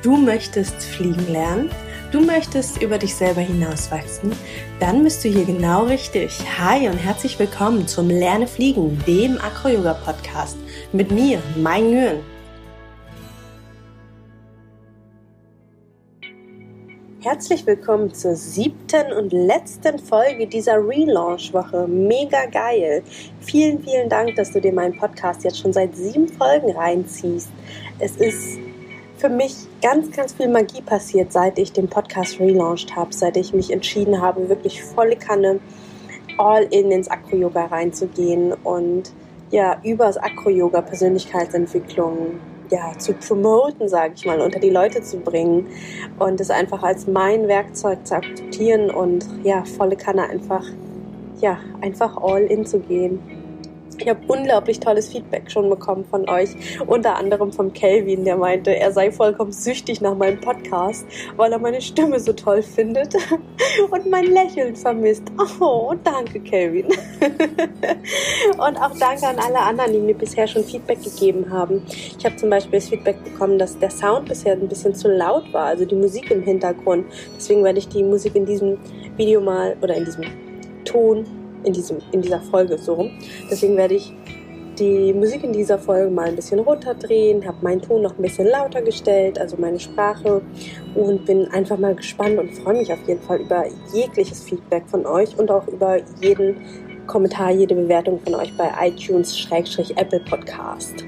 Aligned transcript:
Du 0.00 0.16
möchtest 0.16 0.84
fliegen 0.84 1.26
lernen? 1.32 1.70
Du 2.12 2.20
möchtest 2.20 2.80
über 2.80 2.98
dich 2.98 3.16
selber 3.16 3.40
hinauswachsen? 3.40 4.30
Dann 4.78 5.02
bist 5.02 5.24
du 5.24 5.28
hier 5.28 5.44
genau 5.44 5.86
richtig. 5.86 6.38
Hi 6.56 6.88
und 6.88 6.98
herzlich 6.98 7.36
willkommen 7.36 7.88
zum 7.88 8.08
Lerne 8.08 8.46
Fliegen, 8.46 9.02
dem 9.08 9.38
Acro-Yoga-Podcast. 9.38 10.56
Mit 10.92 11.10
mir, 11.10 11.42
Mai 11.56 11.80
Nguyen. 11.80 12.20
Herzlich 17.20 17.66
willkommen 17.66 18.14
zur 18.14 18.36
siebten 18.36 19.12
und 19.12 19.32
letzten 19.32 19.98
Folge 19.98 20.46
dieser 20.46 20.76
Relaunch-Woche. 20.76 21.88
Mega 21.88 22.46
geil! 22.46 23.02
Vielen, 23.40 23.82
vielen 23.82 24.08
Dank, 24.08 24.36
dass 24.36 24.52
du 24.52 24.60
dir 24.60 24.72
meinen 24.72 24.96
Podcast 24.96 25.42
jetzt 25.42 25.58
schon 25.58 25.72
seit 25.72 25.96
sieben 25.96 26.28
Folgen 26.28 26.70
reinziehst. 26.70 27.50
Es 27.98 28.16
ist 28.16 28.67
für 29.18 29.28
mich 29.28 29.56
ganz, 29.82 30.12
ganz 30.12 30.32
viel 30.32 30.48
Magie 30.48 30.80
passiert, 30.80 31.32
seit 31.32 31.58
ich 31.58 31.72
den 31.72 31.88
Podcast 31.88 32.38
relaunched 32.38 32.94
habe, 32.94 33.12
seit 33.12 33.36
ich 33.36 33.52
mich 33.52 33.72
entschieden 33.72 34.20
habe, 34.20 34.48
wirklich 34.48 34.82
volle 34.82 35.16
Kanne 35.16 35.58
all 36.38 36.62
in 36.70 36.92
ins 36.92 37.08
Akro-Yoga 37.08 37.66
reinzugehen 37.66 38.52
und 38.52 39.12
ja, 39.50 39.80
übers 39.82 40.16
Akro-Yoga 40.16 40.82
Persönlichkeitsentwicklung 40.82 42.38
ja, 42.70 42.92
zu 42.98 43.14
promoten, 43.14 43.88
sage 43.88 44.14
ich 44.14 44.24
mal, 44.24 44.40
unter 44.40 44.60
die 44.60 44.70
Leute 44.70 45.02
zu 45.02 45.18
bringen 45.18 45.66
und 46.18 46.40
es 46.40 46.50
einfach 46.50 46.82
als 46.84 47.08
mein 47.08 47.48
Werkzeug 47.48 48.06
zu 48.06 48.16
akzeptieren 48.16 48.90
und 48.90 49.26
ja, 49.42 49.64
volle 49.64 49.96
Kanne 49.96 50.28
einfach, 50.28 50.64
ja, 51.40 51.58
einfach 51.80 52.16
all 52.18 52.42
in 52.42 52.66
zu 52.66 52.78
gehen. 52.78 53.20
Ich 53.98 54.08
habe 54.08 54.20
unglaublich 54.28 54.78
tolles 54.78 55.08
Feedback 55.08 55.50
schon 55.50 55.68
bekommen 55.68 56.04
von 56.04 56.28
euch, 56.28 56.50
unter 56.86 57.16
anderem 57.16 57.52
von 57.52 57.72
Kelvin, 57.72 58.24
der 58.24 58.36
meinte, 58.36 58.74
er 58.74 58.92
sei 58.92 59.10
vollkommen 59.10 59.52
süchtig 59.52 60.00
nach 60.00 60.14
meinem 60.14 60.40
Podcast, 60.40 61.04
weil 61.36 61.52
er 61.52 61.58
meine 61.58 61.80
Stimme 61.80 62.20
so 62.20 62.32
toll 62.32 62.62
findet 62.62 63.14
und 63.90 64.08
mein 64.08 64.26
Lächeln 64.26 64.76
vermisst. 64.76 65.24
Oh, 65.60 65.94
danke, 66.04 66.40
Kelvin. 66.40 66.86
und 68.52 68.76
auch 68.76 68.96
danke 68.98 69.26
an 69.26 69.38
alle 69.38 69.58
anderen, 69.58 69.92
die 69.92 69.98
mir 69.98 70.14
bisher 70.14 70.46
schon 70.46 70.64
Feedback 70.64 71.02
gegeben 71.02 71.50
haben. 71.50 71.82
Ich 71.88 72.24
habe 72.24 72.36
zum 72.36 72.50
Beispiel 72.50 72.78
das 72.78 72.88
Feedback 72.88 73.22
bekommen, 73.24 73.58
dass 73.58 73.78
der 73.78 73.90
Sound 73.90 74.28
bisher 74.28 74.52
ein 74.52 74.68
bisschen 74.68 74.94
zu 74.94 75.08
laut 75.08 75.52
war, 75.52 75.66
also 75.66 75.84
die 75.84 75.96
Musik 75.96 76.30
im 76.30 76.42
Hintergrund. 76.42 77.06
Deswegen 77.36 77.64
werde 77.64 77.80
ich 77.80 77.88
die 77.88 78.04
Musik 78.04 78.36
in 78.36 78.46
diesem 78.46 78.78
Video 79.16 79.40
mal 79.40 79.76
oder 79.80 79.96
in 79.96 80.04
diesem 80.04 80.24
Ton 80.84 81.26
in, 81.64 81.72
diesem, 81.72 81.98
in 82.12 82.22
dieser 82.22 82.40
Folge 82.40 82.78
so 82.78 82.94
rum. 82.94 83.10
Deswegen 83.50 83.76
werde 83.76 83.94
ich 83.94 84.12
die 84.78 85.12
Musik 85.12 85.42
in 85.42 85.52
dieser 85.52 85.78
Folge 85.78 86.10
mal 86.10 86.28
ein 86.28 86.36
bisschen 86.36 86.60
runterdrehen, 86.60 87.44
habe 87.46 87.56
meinen 87.62 87.82
Ton 87.82 88.02
noch 88.02 88.16
ein 88.16 88.22
bisschen 88.22 88.46
lauter 88.46 88.80
gestellt, 88.80 89.38
also 89.38 89.56
meine 89.58 89.80
Sprache 89.80 90.40
und 90.94 91.24
bin 91.24 91.48
einfach 91.48 91.78
mal 91.78 91.94
gespannt 91.94 92.38
und 92.38 92.52
freue 92.52 92.78
mich 92.78 92.92
auf 92.92 93.06
jeden 93.06 93.20
Fall 93.22 93.40
über 93.40 93.64
jegliches 93.92 94.44
Feedback 94.44 94.84
von 94.86 95.04
euch 95.06 95.36
und 95.38 95.50
auch 95.50 95.66
über 95.66 95.98
jeden 96.20 96.56
Kommentar, 97.06 97.50
jede 97.50 97.74
Bewertung 97.74 98.20
von 98.20 98.34
euch 98.34 98.56
bei 98.56 98.70
iTunes-Apple 98.88 100.20
Podcast. 100.20 101.04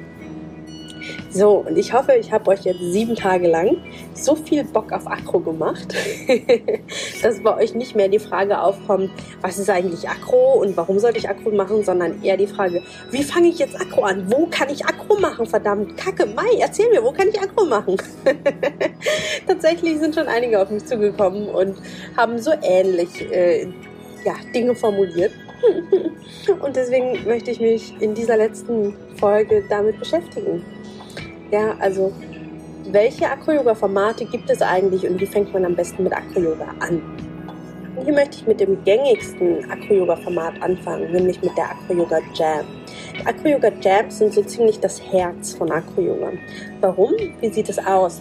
So, 1.33 1.65
und 1.67 1.79
ich 1.79 1.93
hoffe, 1.93 2.15
ich 2.15 2.33
habe 2.33 2.51
euch 2.51 2.63
jetzt 2.63 2.81
sieben 2.81 3.15
Tage 3.15 3.47
lang 3.47 3.77
so 4.15 4.35
viel 4.35 4.65
Bock 4.65 4.93
auf 4.93 5.07
Akro 5.07 5.39
gemacht, 5.39 5.95
dass 7.23 7.41
bei 7.41 7.57
euch 7.57 7.73
nicht 7.75 7.95
mehr 7.95 8.09
die 8.09 8.19
Frage 8.19 8.61
aufkommt, 8.61 9.11
was 9.41 9.59
ist 9.59 9.71
eigentlich 9.71 10.09
Akro 10.09 10.55
und 10.61 10.77
warum 10.77 10.99
sollte 10.99 11.19
ich 11.19 11.29
Akro 11.29 11.51
machen, 11.51 11.85
sondern 11.85 12.21
eher 12.25 12.37
die 12.37 12.49
Frage, 12.49 12.83
wie 13.13 13.23
fange 13.23 13.49
ich 13.49 13.61
jetzt 13.61 13.81
Akro 13.81 14.03
an? 14.03 14.25
Wo 14.29 14.47
kann 14.47 14.71
ich 14.71 14.85
Akro 14.85 15.21
machen? 15.21 15.47
Verdammt, 15.47 15.97
Kacke, 15.97 16.27
Mai, 16.27 16.59
erzähl 16.59 16.91
mir, 16.91 17.03
wo 17.03 17.13
kann 17.13 17.29
ich 17.29 17.41
Akro 17.41 17.65
machen? 17.65 17.97
Tatsächlich 19.47 20.01
sind 20.01 20.17
schon 20.17 20.27
einige 20.27 20.61
auf 20.61 20.71
mich 20.71 20.85
zugekommen 20.85 21.49
und 21.49 21.77
haben 22.17 22.41
so 22.41 22.51
ähnlich 22.61 23.31
äh, 23.31 23.69
ja, 24.25 24.35
Dinge 24.53 24.75
formuliert. 24.75 25.33
Und 26.63 26.75
deswegen 26.75 27.23
möchte 27.27 27.51
ich 27.51 27.61
mich 27.61 27.95
in 28.01 28.15
dieser 28.15 28.39
letzten 28.39 28.97
Folge 29.19 29.63
damit 29.69 29.99
beschäftigen. 29.99 30.65
Ja, 31.51 31.75
also 31.81 32.13
welche 32.93 33.29
Acro-Yoga-Formate 33.29 34.25
gibt 34.25 34.49
es 34.51 34.63
eigentlich 34.63 35.07
und 35.09 35.21
wie 35.21 35.27
fängt 35.27 35.53
man 35.53 35.65
am 35.65 35.75
besten 35.75 36.05
mit 36.05 36.13
Acro-Yoga 36.13 36.67
an? 36.79 37.03
Und 37.97 38.05
hier 38.05 38.15
möchte 38.15 38.37
ich 38.39 38.47
mit 38.47 38.61
dem 38.61 38.83
gängigsten 38.85 39.69
Acro-Yoga-Format 39.69 40.63
anfangen, 40.63 41.11
nämlich 41.11 41.43
mit 41.43 41.57
der 41.57 41.71
Acro-Yoga 41.71 42.21
Jam. 42.35 42.65
Die 43.19 43.27
Acro-Yoga 43.27 43.73
Jams 43.81 44.19
sind 44.19 44.33
so 44.33 44.43
ziemlich 44.43 44.79
das 44.79 45.03
Herz 45.11 45.55
von 45.55 45.71
Acro-Yoga. 45.73 46.31
Warum? 46.81 47.15
Wie 47.41 47.51
sieht 47.51 47.69
es 47.69 47.79
aus? 47.79 48.21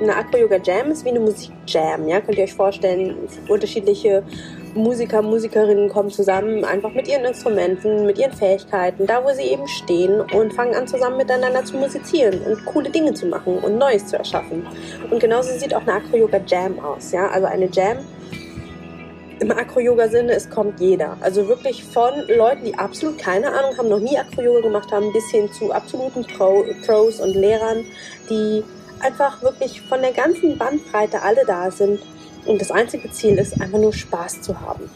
Eine 0.00 0.16
Acro-Yoga 0.16 0.56
Jam 0.56 0.90
ist 0.90 1.04
wie 1.04 1.10
eine 1.10 1.20
Musik-Jam. 1.20 2.08
Ja? 2.08 2.22
Könnt 2.22 2.38
ihr 2.38 2.44
euch 2.44 2.54
vorstellen, 2.54 3.14
unterschiedliche 3.46 4.24
Musiker, 4.74 5.22
Musikerinnen 5.22 5.88
kommen 5.88 6.10
zusammen, 6.10 6.64
einfach 6.64 6.92
mit 6.92 7.06
ihren 7.06 7.24
Instrumenten, 7.24 8.06
mit 8.06 8.18
ihren 8.18 8.32
Fähigkeiten, 8.32 9.06
da 9.06 9.24
wo 9.24 9.32
sie 9.32 9.44
eben 9.44 9.66
stehen 9.68 10.20
und 10.20 10.52
fangen 10.52 10.74
an 10.74 10.86
zusammen 10.86 11.16
miteinander 11.16 11.64
zu 11.64 11.76
musizieren 11.76 12.40
und 12.42 12.64
coole 12.64 12.90
Dinge 12.90 13.14
zu 13.14 13.26
machen 13.26 13.58
und 13.58 13.78
Neues 13.78 14.06
zu 14.06 14.16
erschaffen. 14.16 14.66
Und 15.10 15.20
genauso 15.20 15.56
sieht 15.56 15.74
auch 15.74 15.82
eine 15.82 15.94
Acro-Yoga 15.94 16.40
Jam 16.46 16.78
aus. 16.80 17.12
Ja? 17.12 17.28
Also 17.28 17.46
eine 17.46 17.68
Jam 17.70 17.98
im 19.40 19.50
Acro-Yoga-Sinne, 19.50 20.32
es 20.32 20.48
kommt 20.50 20.80
jeder. 20.80 21.16
Also 21.20 21.48
wirklich 21.48 21.84
von 21.84 22.12
Leuten, 22.28 22.64
die 22.64 22.74
absolut 22.74 23.18
keine 23.18 23.52
Ahnung 23.52 23.76
haben, 23.76 23.88
noch 23.88 24.00
nie 24.00 24.18
Acro-Yoga 24.18 24.60
gemacht 24.60 24.90
haben, 24.90 25.12
bis 25.12 25.30
hin 25.30 25.50
zu 25.52 25.72
absoluten 25.72 26.24
Pro 26.24 26.64
Pros 26.84 27.20
und 27.20 27.34
Lehrern, 27.34 27.84
die 28.28 28.64
einfach 29.00 29.42
wirklich 29.42 29.82
von 29.82 30.00
der 30.00 30.12
ganzen 30.12 30.56
Bandbreite 30.56 31.22
alle 31.22 31.44
da 31.46 31.70
sind 31.70 32.00
und 32.46 32.60
das 32.60 32.70
einzige 32.70 33.10
Ziel 33.10 33.38
ist, 33.38 33.60
einfach 33.60 33.78
nur 33.78 33.92
Spaß 33.92 34.42
zu 34.42 34.60
haben. 34.60 34.90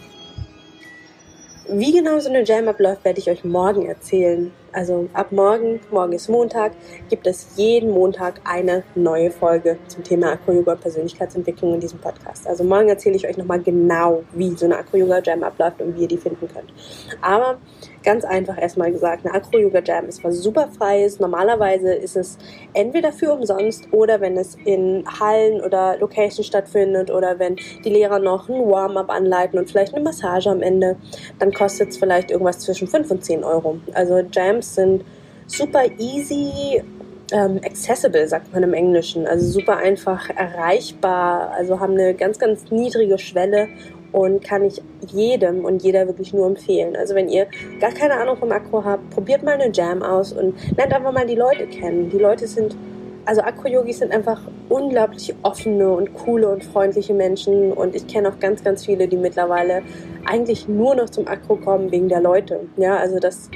Wie 1.70 1.92
genau 1.92 2.18
so 2.18 2.30
eine 2.30 2.44
Jam 2.44 2.66
abläuft, 2.66 3.04
werde 3.04 3.20
ich 3.20 3.28
euch 3.28 3.44
morgen 3.44 3.84
erzählen. 3.84 4.50
Also 4.72 5.06
ab 5.12 5.32
morgen, 5.32 5.80
morgen 5.90 6.12
ist 6.14 6.30
Montag, 6.30 6.72
gibt 7.10 7.26
es 7.26 7.48
jeden 7.56 7.90
Montag 7.90 8.40
eine 8.44 8.84
neue 8.94 9.30
Folge 9.30 9.76
zum 9.86 10.02
Thema 10.02 10.32
Acro-Yoga 10.32 10.72
und 10.72 10.80
Persönlichkeitsentwicklung 10.80 11.74
in 11.74 11.80
diesem 11.80 11.98
Podcast. 11.98 12.46
Also 12.46 12.64
morgen 12.64 12.88
erzähle 12.88 13.16
ich 13.16 13.28
euch 13.28 13.36
nochmal 13.36 13.60
genau, 13.60 14.22
wie 14.32 14.56
so 14.56 14.64
eine 14.64 14.78
Acro-Yoga-Jam 14.78 15.42
abläuft 15.42 15.82
und 15.82 15.94
wie 15.94 16.02
ihr 16.02 16.08
die 16.08 16.16
finden 16.16 16.48
könnt. 16.48 16.72
Aber 17.20 17.58
ganz 18.08 18.24
einfach 18.24 18.56
erstmal 18.56 18.90
gesagt, 18.90 19.26
eine 19.26 19.34
Acro-Yoga-Jam 19.34 20.06
ist 20.06 20.24
was 20.24 20.38
super 20.38 20.70
Freies. 20.78 21.20
Normalerweise 21.20 21.92
ist 21.92 22.16
es 22.16 22.38
entweder 22.72 23.12
für 23.12 23.34
umsonst 23.34 23.92
oder 23.92 24.22
wenn 24.22 24.38
es 24.38 24.56
in 24.64 25.04
Hallen 25.20 25.60
oder 25.60 25.98
Locations 25.98 26.46
stattfindet 26.46 27.10
oder 27.10 27.38
wenn 27.38 27.56
die 27.84 27.90
Lehrer 27.90 28.18
noch 28.18 28.48
ein 28.48 28.66
Warm-up 28.66 29.10
anleiten 29.10 29.58
und 29.58 29.70
vielleicht 29.70 29.94
eine 29.94 30.02
Massage 30.02 30.48
am 30.48 30.62
Ende, 30.62 30.96
dann 31.38 31.52
kostet 31.52 31.90
es 31.90 31.98
vielleicht 31.98 32.30
irgendwas 32.30 32.60
zwischen 32.60 32.88
5 32.88 33.10
und 33.10 33.22
10 33.26 33.44
Euro. 33.44 33.78
Also 33.92 34.20
Jams 34.32 34.74
sind 34.74 35.04
super 35.46 35.84
easy 35.98 36.82
ähm, 37.30 37.60
accessible, 37.62 38.26
sagt 38.26 38.54
man 38.54 38.62
im 38.62 38.72
Englischen. 38.72 39.26
Also 39.26 39.46
super 39.50 39.76
einfach 39.76 40.30
erreichbar, 40.30 41.50
also 41.50 41.78
haben 41.78 41.92
eine 41.92 42.14
ganz, 42.14 42.38
ganz 42.38 42.70
niedrige 42.70 43.18
Schwelle 43.18 43.68
und 44.12 44.42
kann 44.42 44.64
ich 44.64 44.82
jedem 45.10 45.64
und 45.64 45.82
jeder 45.82 46.06
wirklich 46.06 46.32
nur 46.32 46.46
empfehlen. 46.46 46.96
Also 46.96 47.14
wenn 47.14 47.28
ihr 47.28 47.46
gar 47.80 47.92
keine 47.92 48.14
Ahnung 48.14 48.36
vom 48.36 48.50
Akro 48.50 48.84
habt, 48.84 49.10
probiert 49.10 49.42
mal 49.42 49.54
eine 49.54 49.72
Jam 49.72 50.02
aus 50.02 50.32
und 50.32 50.54
lernt 50.76 50.92
einfach 50.92 51.12
mal 51.12 51.26
die 51.26 51.34
Leute 51.34 51.66
kennen. 51.66 52.10
Die 52.10 52.18
Leute 52.18 52.46
sind, 52.46 52.76
also 53.24 53.42
Akro-Yogis 53.42 53.98
sind 53.98 54.12
einfach 54.12 54.40
unglaublich 54.68 55.34
offene 55.42 55.90
und 55.90 56.14
coole 56.14 56.48
und 56.48 56.64
freundliche 56.64 57.14
Menschen 57.14 57.72
und 57.72 57.94
ich 57.94 58.06
kenne 58.06 58.28
auch 58.28 58.38
ganz, 58.38 58.64
ganz 58.64 58.84
viele, 58.84 59.08
die 59.08 59.16
mittlerweile 59.16 59.82
eigentlich 60.24 60.68
nur 60.68 60.94
noch 60.94 61.10
zum 61.10 61.26
Akro 61.28 61.56
kommen 61.56 61.90
wegen 61.90 62.08
der 62.08 62.20
Leute. 62.20 62.60
Ja, 62.76 62.96
also 62.96 63.18
das 63.18 63.50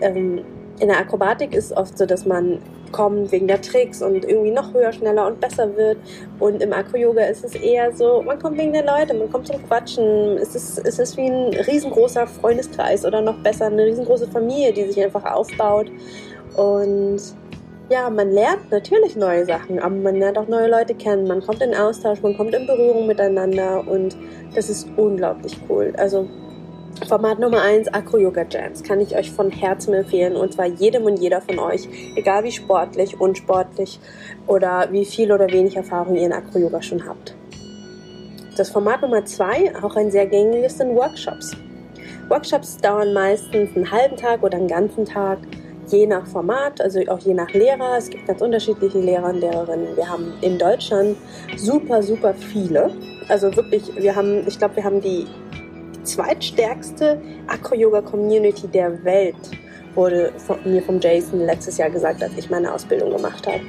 ähm, 0.00 0.42
in 0.80 0.88
der 0.88 0.98
Akrobatik 0.98 1.54
ist 1.54 1.66
es 1.66 1.76
oft 1.76 1.96
so, 1.96 2.06
dass 2.06 2.26
man 2.26 2.60
kommt 2.90 3.32
wegen 3.32 3.48
der 3.48 3.60
Tricks 3.60 4.02
und 4.02 4.24
irgendwie 4.24 4.52
noch 4.52 4.72
höher, 4.72 4.92
schneller 4.92 5.26
und 5.26 5.40
besser 5.40 5.76
wird. 5.76 5.98
Und 6.38 6.62
im 6.62 6.72
Akro-Yoga 6.72 7.24
ist 7.24 7.44
es 7.44 7.54
eher 7.54 7.92
so, 7.92 8.22
man 8.22 8.38
kommt 8.38 8.56
wegen 8.56 8.72
der 8.72 8.84
Leute, 8.84 9.14
man 9.14 9.30
kommt 9.30 9.48
zum 9.48 9.64
Quatschen. 9.66 10.38
Es 10.38 10.54
ist, 10.54 10.78
es 10.78 10.98
ist 10.98 11.16
wie 11.16 11.26
ein 11.26 11.54
riesengroßer 11.54 12.26
Freundeskreis 12.26 13.04
oder 13.04 13.20
noch 13.20 13.36
besser 13.42 13.66
eine 13.66 13.84
riesengroße 13.84 14.28
Familie, 14.28 14.72
die 14.72 14.84
sich 14.84 15.02
einfach 15.02 15.24
aufbaut. 15.24 15.90
Und 16.56 17.20
ja, 17.90 18.08
man 18.08 18.30
lernt 18.30 18.70
natürlich 18.70 19.16
neue 19.16 19.44
Sachen, 19.44 19.78
aber 19.78 19.94
man 19.94 20.16
lernt 20.16 20.38
auch 20.38 20.48
neue 20.48 20.68
Leute 20.68 20.94
kennen. 20.94 21.26
Man 21.26 21.42
kommt 21.42 21.62
in 21.62 21.74
Austausch, 21.74 22.22
man 22.22 22.36
kommt 22.36 22.54
in 22.54 22.66
Berührung 22.66 23.06
miteinander 23.06 23.86
und 23.86 24.16
das 24.54 24.70
ist 24.70 24.88
unglaublich 24.96 25.56
cool. 25.68 25.92
Also 25.98 26.28
Format 27.02 27.38
Nummer 27.38 27.60
1, 27.60 27.88
Acro 27.92 28.16
Yoga 28.16 28.46
Jams, 28.48 28.82
kann 28.82 29.00
ich 29.00 29.14
euch 29.14 29.30
von 29.30 29.50
Herzen 29.50 29.92
empfehlen 29.92 30.36
und 30.36 30.54
zwar 30.54 30.66
jedem 30.66 31.04
und 31.04 31.18
jeder 31.18 31.42
von 31.42 31.58
euch, 31.58 31.86
egal 32.16 32.44
wie 32.44 32.52
sportlich, 32.52 33.20
unsportlich 33.20 34.00
oder 34.46 34.88
wie 34.90 35.04
viel 35.04 35.30
oder 35.30 35.48
wenig 35.50 35.76
Erfahrung 35.76 36.14
ihr 36.14 36.26
in 36.26 36.32
Acro 36.32 36.58
Yoga 36.58 36.80
schon 36.80 37.06
habt. 37.06 37.34
Das 38.56 38.70
Format 38.70 39.02
Nummer 39.02 39.24
2, 39.24 39.82
auch 39.82 39.96
ein 39.96 40.10
sehr 40.10 40.26
gängiges, 40.26 40.78
sind 40.78 40.94
Workshops. 40.94 41.54
Workshops 42.28 42.78
dauern 42.78 43.12
meistens 43.12 43.76
einen 43.76 43.90
halben 43.90 44.16
Tag 44.16 44.42
oder 44.42 44.56
einen 44.56 44.68
ganzen 44.68 45.04
Tag, 45.04 45.38
je 45.88 46.06
nach 46.06 46.26
Format, 46.26 46.80
also 46.80 47.00
auch 47.08 47.18
je 47.18 47.34
nach 47.34 47.50
Lehrer. 47.50 47.98
Es 47.98 48.08
gibt 48.08 48.26
ganz 48.26 48.40
unterschiedliche 48.40 48.98
Lehrer 48.98 49.28
und 49.28 49.40
Lehrerinnen. 49.40 49.96
Wir 49.96 50.08
haben 50.08 50.32
in 50.40 50.58
Deutschland 50.58 51.16
super, 51.56 52.02
super 52.02 52.32
viele. 52.32 52.90
Also 53.28 53.54
wirklich, 53.54 53.94
wir 53.96 54.16
haben, 54.16 54.46
ich 54.46 54.58
glaube, 54.58 54.76
wir 54.76 54.84
haben 54.84 55.00
die 55.00 55.26
zweitstärkste 56.04 57.20
Acro-Yoga-Community 57.46 58.68
der 58.68 59.04
Welt, 59.04 59.36
wurde 59.94 60.32
von, 60.38 60.58
mir 60.64 60.82
vom 60.82 61.00
Jason 61.00 61.40
letztes 61.40 61.78
Jahr 61.78 61.90
gesagt, 61.90 62.22
als 62.22 62.32
ich 62.36 62.50
meine 62.50 62.72
Ausbildung 62.72 63.10
gemacht 63.10 63.46
habe. 63.46 63.60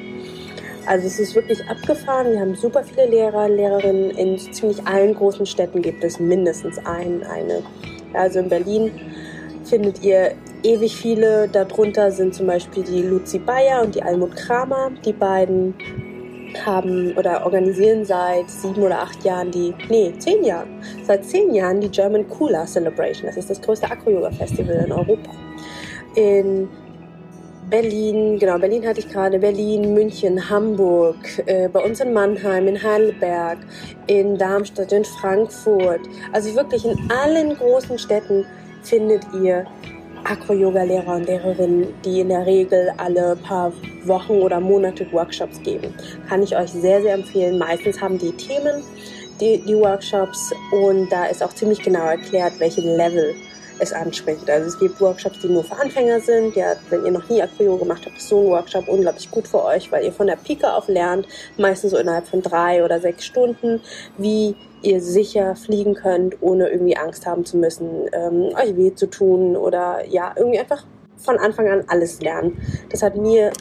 Also 0.88 1.08
es 1.08 1.20
ist 1.20 1.34
wirklich 1.36 1.68
abgefahren. 1.68 2.32
Wir 2.32 2.40
haben 2.40 2.56
super 2.56 2.84
viele 2.84 3.08
Lehrer, 3.08 3.50
Lehrerinnen. 3.50 4.12
In 4.12 4.38
ziemlich 4.38 4.86
allen 4.86 5.16
großen 5.16 5.46
Städten 5.46 5.82
gibt 5.82 6.04
es 6.04 6.20
mindestens 6.20 6.78
einen, 6.86 7.24
eine. 7.24 7.64
Also 8.14 8.40
in 8.40 8.50
Berlin 8.50 8.92
findet 9.64 10.04
ihr 10.04 10.34
ewig 10.62 10.96
viele. 10.96 11.48
Darunter 11.48 12.12
sind 12.12 12.36
zum 12.36 12.46
Beispiel 12.46 12.84
die 12.84 13.02
Luzi 13.02 13.40
Bayer 13.40 13.82
und 13.82 13.96
die 13.96 14.04
Almut 14.04 14.36
Kramer. 14.36 14.92
Die 15.04 15.14
beiden 15.14 15.74
haben 16.64 17.18
oder 17.18 17.44
organisieren 17.44 18.06
seit 18.06 18.50
sieben 18.50 18.84
oder 18.84 19.00
acht 19.00 19.24
Jahren 19.24 19.50
die, 19.50 19.74
nee, 19.90 20.14
zehn 20.20 20.44
Jahren, 20.44 20.70
seit 21.04 21.26
zehn 21.26 21.54
Jahren 21.54 21.82
die 21.82 21.90
German 21.90 22.28
Cooler 22.30 22.66
Celebration. 22.66 23.26
Das 23.26 23.38
ist 23.38 23.50
das 23.50 23.62
größte 23.62 23.90
Acro-Yoga-Festival 23.90 24.86
in 24.86 24.92
Europa. 24.92 25.32
In 26.16 26.70
Berlin, 27.70 28.38
genau, 28.38 28.60
Berlin 28.60 28.88
hatte 28.88 29.00
ich 29.00 29.10
gerade, 29.10 29.40
Berlin, 29.40 29.96
München, 29.96 30.50
Hamburg, 30.50 31.18
äh, 31.48 31.68
bei 31.68 31.84
uns 31.84 32.00
in 32.00 32.14
Mannheim, 32.14 32.68
in 32.68 32.82
Heidelberg, 32.82 33.58
in 34.06 34.38
Darmstadt, 34.38 34.92
in 34.92 35.04
Frankfurt. 35.04 36.02
Also 36.32 36.54
wirklich 36.56 36.86
in 36.86 36.96
allen 37.10 37.56
großen 37.58 37.98
Städten 37.98 38.46
findet 38.84 39.24
ihr 39.34 39.66
Acro-Yoga-Lehrer 40.26 41.16
und 41.16 41.28
Lehrerinnen, 41.28 41.94
die 42.04 42.22
in 42.22 42.30
der 42.30 42.46
Regel 42.46 42.92
alle 42.98 43.36
paar 43.36 43.72
Wochen 44.04 44.34
oder 44.34 44.60
Monate 44.60 45.12
Workshops 45.12 45.62
geben. 45.62 45.94
Kann 46.28 46.44
ich 46.44 46.56
euch 46.56 46.72
sehr, 46.72 47.02
sehr 47.02 47.14
empfehlen. 47.14 47.58
Meistens 47.58 48.02
haben 48.02 48.18
die 48.18 48.32
Themen, 48.34 48.84
die, 49.40 49.60
die 49.60 49.76
Workshops 49.76 50.54
und 50.72 51.10
da 51.12 51.26
ist 51.26 51.44
auch 51.44 51.54
ziemlich 51.54 51.82
genau 51.82 52.06
erklärt, 52.06 52.54
welche 52.60 52.82
Level 52.82 53.36
es 53.80 53.94
anspricht. 53.94 54.50
Also 54.50 54.68
es 54.68 54.80
gibt 54.80 55.00
Workshops, 55.02 55.40
die 55.40 55.48
nur 55.48 55.64
für 55.64 55.76
Anfänger 55.80 56.20
sind. 56.20 56.56
Ja, 56.56 56.76
wenn 56.90 57.06
ihr 57.06 57.12
noch 57.12 57.28
nie 57.30 57.42
Acro 57.42 57.78
gemacht 57.78 58.04
habt, 58.06 58.18
ist 58.18 58.30
so 58.30 58.40
ein 58.40 58.48
Workshop 58.48 58.88
unglaublich 58.88 59.30
gut 59.32 59.48
für 59.48 59.64
euch, 59.64 59.92
weil 59.92 60.06
ihr 60.06 60.12
von 60.12 60.28
der 60.28 60.38
Pike 60.38 60.72
auf 60.72 60.88
lernt, 60.88 61.28
meistens 61.58 61.92
so 61.92 61.98
innerhalb 61.98 62.28
von 62.28 62.42
drei 62.42 62.84
oder 62.84 63.00
sechs 63.00 63.26
Stunden, 63.26 63.82
wie 64.18 64.56
ihr 64.82 65.02
sicher 65.02 65.56
fliegen 65.56 65.96
könnt, 65.96 66.42
ohne 66.42 66.70
irgendwie 66.70 66.96
Angst 66.96 67.26
haben 67.26 67.46
zu 67.46 67.58
müssen, 67.58 68.08
ähm, 68.14 68.50
euch 68.56 68.76
weh 68.78 68.94
zu 68.94 69.08
tun 69.08 69.58
oder 69.58 70.06
ja, 70.08 70.34
irgendwie 70.36 70.60
einfach 70.60 70.86
von 71.18 71.38
Anfang 71.38 71.68
an 71.68 71.84
alles 71.88 72.22
lernen. 72.22 72.58
Das 72.90 73.02
hat 73.02 73.16
mir, 73.16 73.52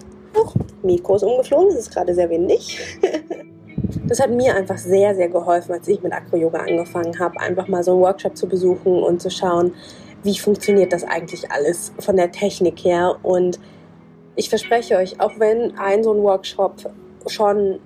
Mikro 0.82 1.16
ist 1.16 1.22
umgeflogen, 1.22 1.68
das 1.68 1.86
ist 1.86 1.94
gerade 1.94 2.14
sehr 2.14 2.28
wenig. 2.28 2.98
das 4.06 4.20
hat 4.20 4.30
mir 4.30 4.54
einfach 4.54 4.78
sehr, 4.78 5.14
sehr 5.14 5.28
geholfen, 5.28 5.72
als 5.72 5.88
ich 5.88 6.02
mit 6.02 6.12
Acro-Yoga 6.12 6.58
angefangen 6.58 7.18
habe, 7.18 7.40
einfach 7.40 7.68
mal 7.68 7.82
so 7.82 7.92
einen 7.92 8.00
Workshop 8.00 8.36
zu 8.36 8.46
besuchen 8.46 9.02
und 9.02 9.20
zu 9.20 9.30
schauen, 9.30 9.74
wie 10.24 10.38
funktioniert 10.38 10.92
das 10.92 11.04
eigentlich 11.04 11.50
alles 11.52 11.92
von 12.00 12.16
der 12.16 12.32
Technik 12.32 12.84
her. 12.84 13.16
Und 13.22 13.60
ich 14.34 14.48
verspreche 14.48 14.96
euch, 14.96 15.20
auch 15.20 15.38
wenn 15.38 15.78
ein 15.78 16.02
so 16.02 16.12
ein 16.12 16.22
Workshop 16.22 16.90
schon 17.26 17.78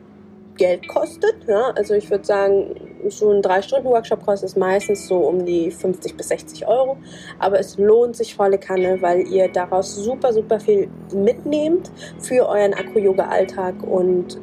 Geld 0.57 0.89
kostet, 0.89 1.37
ja, 1.47 1.71
also 1.77 1.95
ich 1.95 2.11
würde 2.11 2.25
sagen, 2.25 2.75
so 3.09 3.31
ein 3.31 3.43
3-Stunden-Workshop 3.43 4.25
kostet 4.25 4.57
meistens 4.57 5.07
so 5.07 5.19
um 5.19 5.45
die 5.45 5.71
50 5.71 6.17
bis 6.17 6.29
60 6.29 6.67
Euro, 6.67 6.97
aber 7.39 7.61
es 7.61 7.79
lohnt 7.79 8.17
sich 8.17 8.35
volle 8.35 8.59
Kanne, 8.59 9.01
weil 9.01 9.27
ihr 9.29 9.49
daraus 9.49 9.95
super, 9.95 10.33
super 10.33 10.59
viel 10.59 10.91
mitnehmt 11.15 11.93
für 12.19 12.49
euren 12.49 12.75
Akku-Yoga-Alltag 12.75 13.83
und 13.85 14.41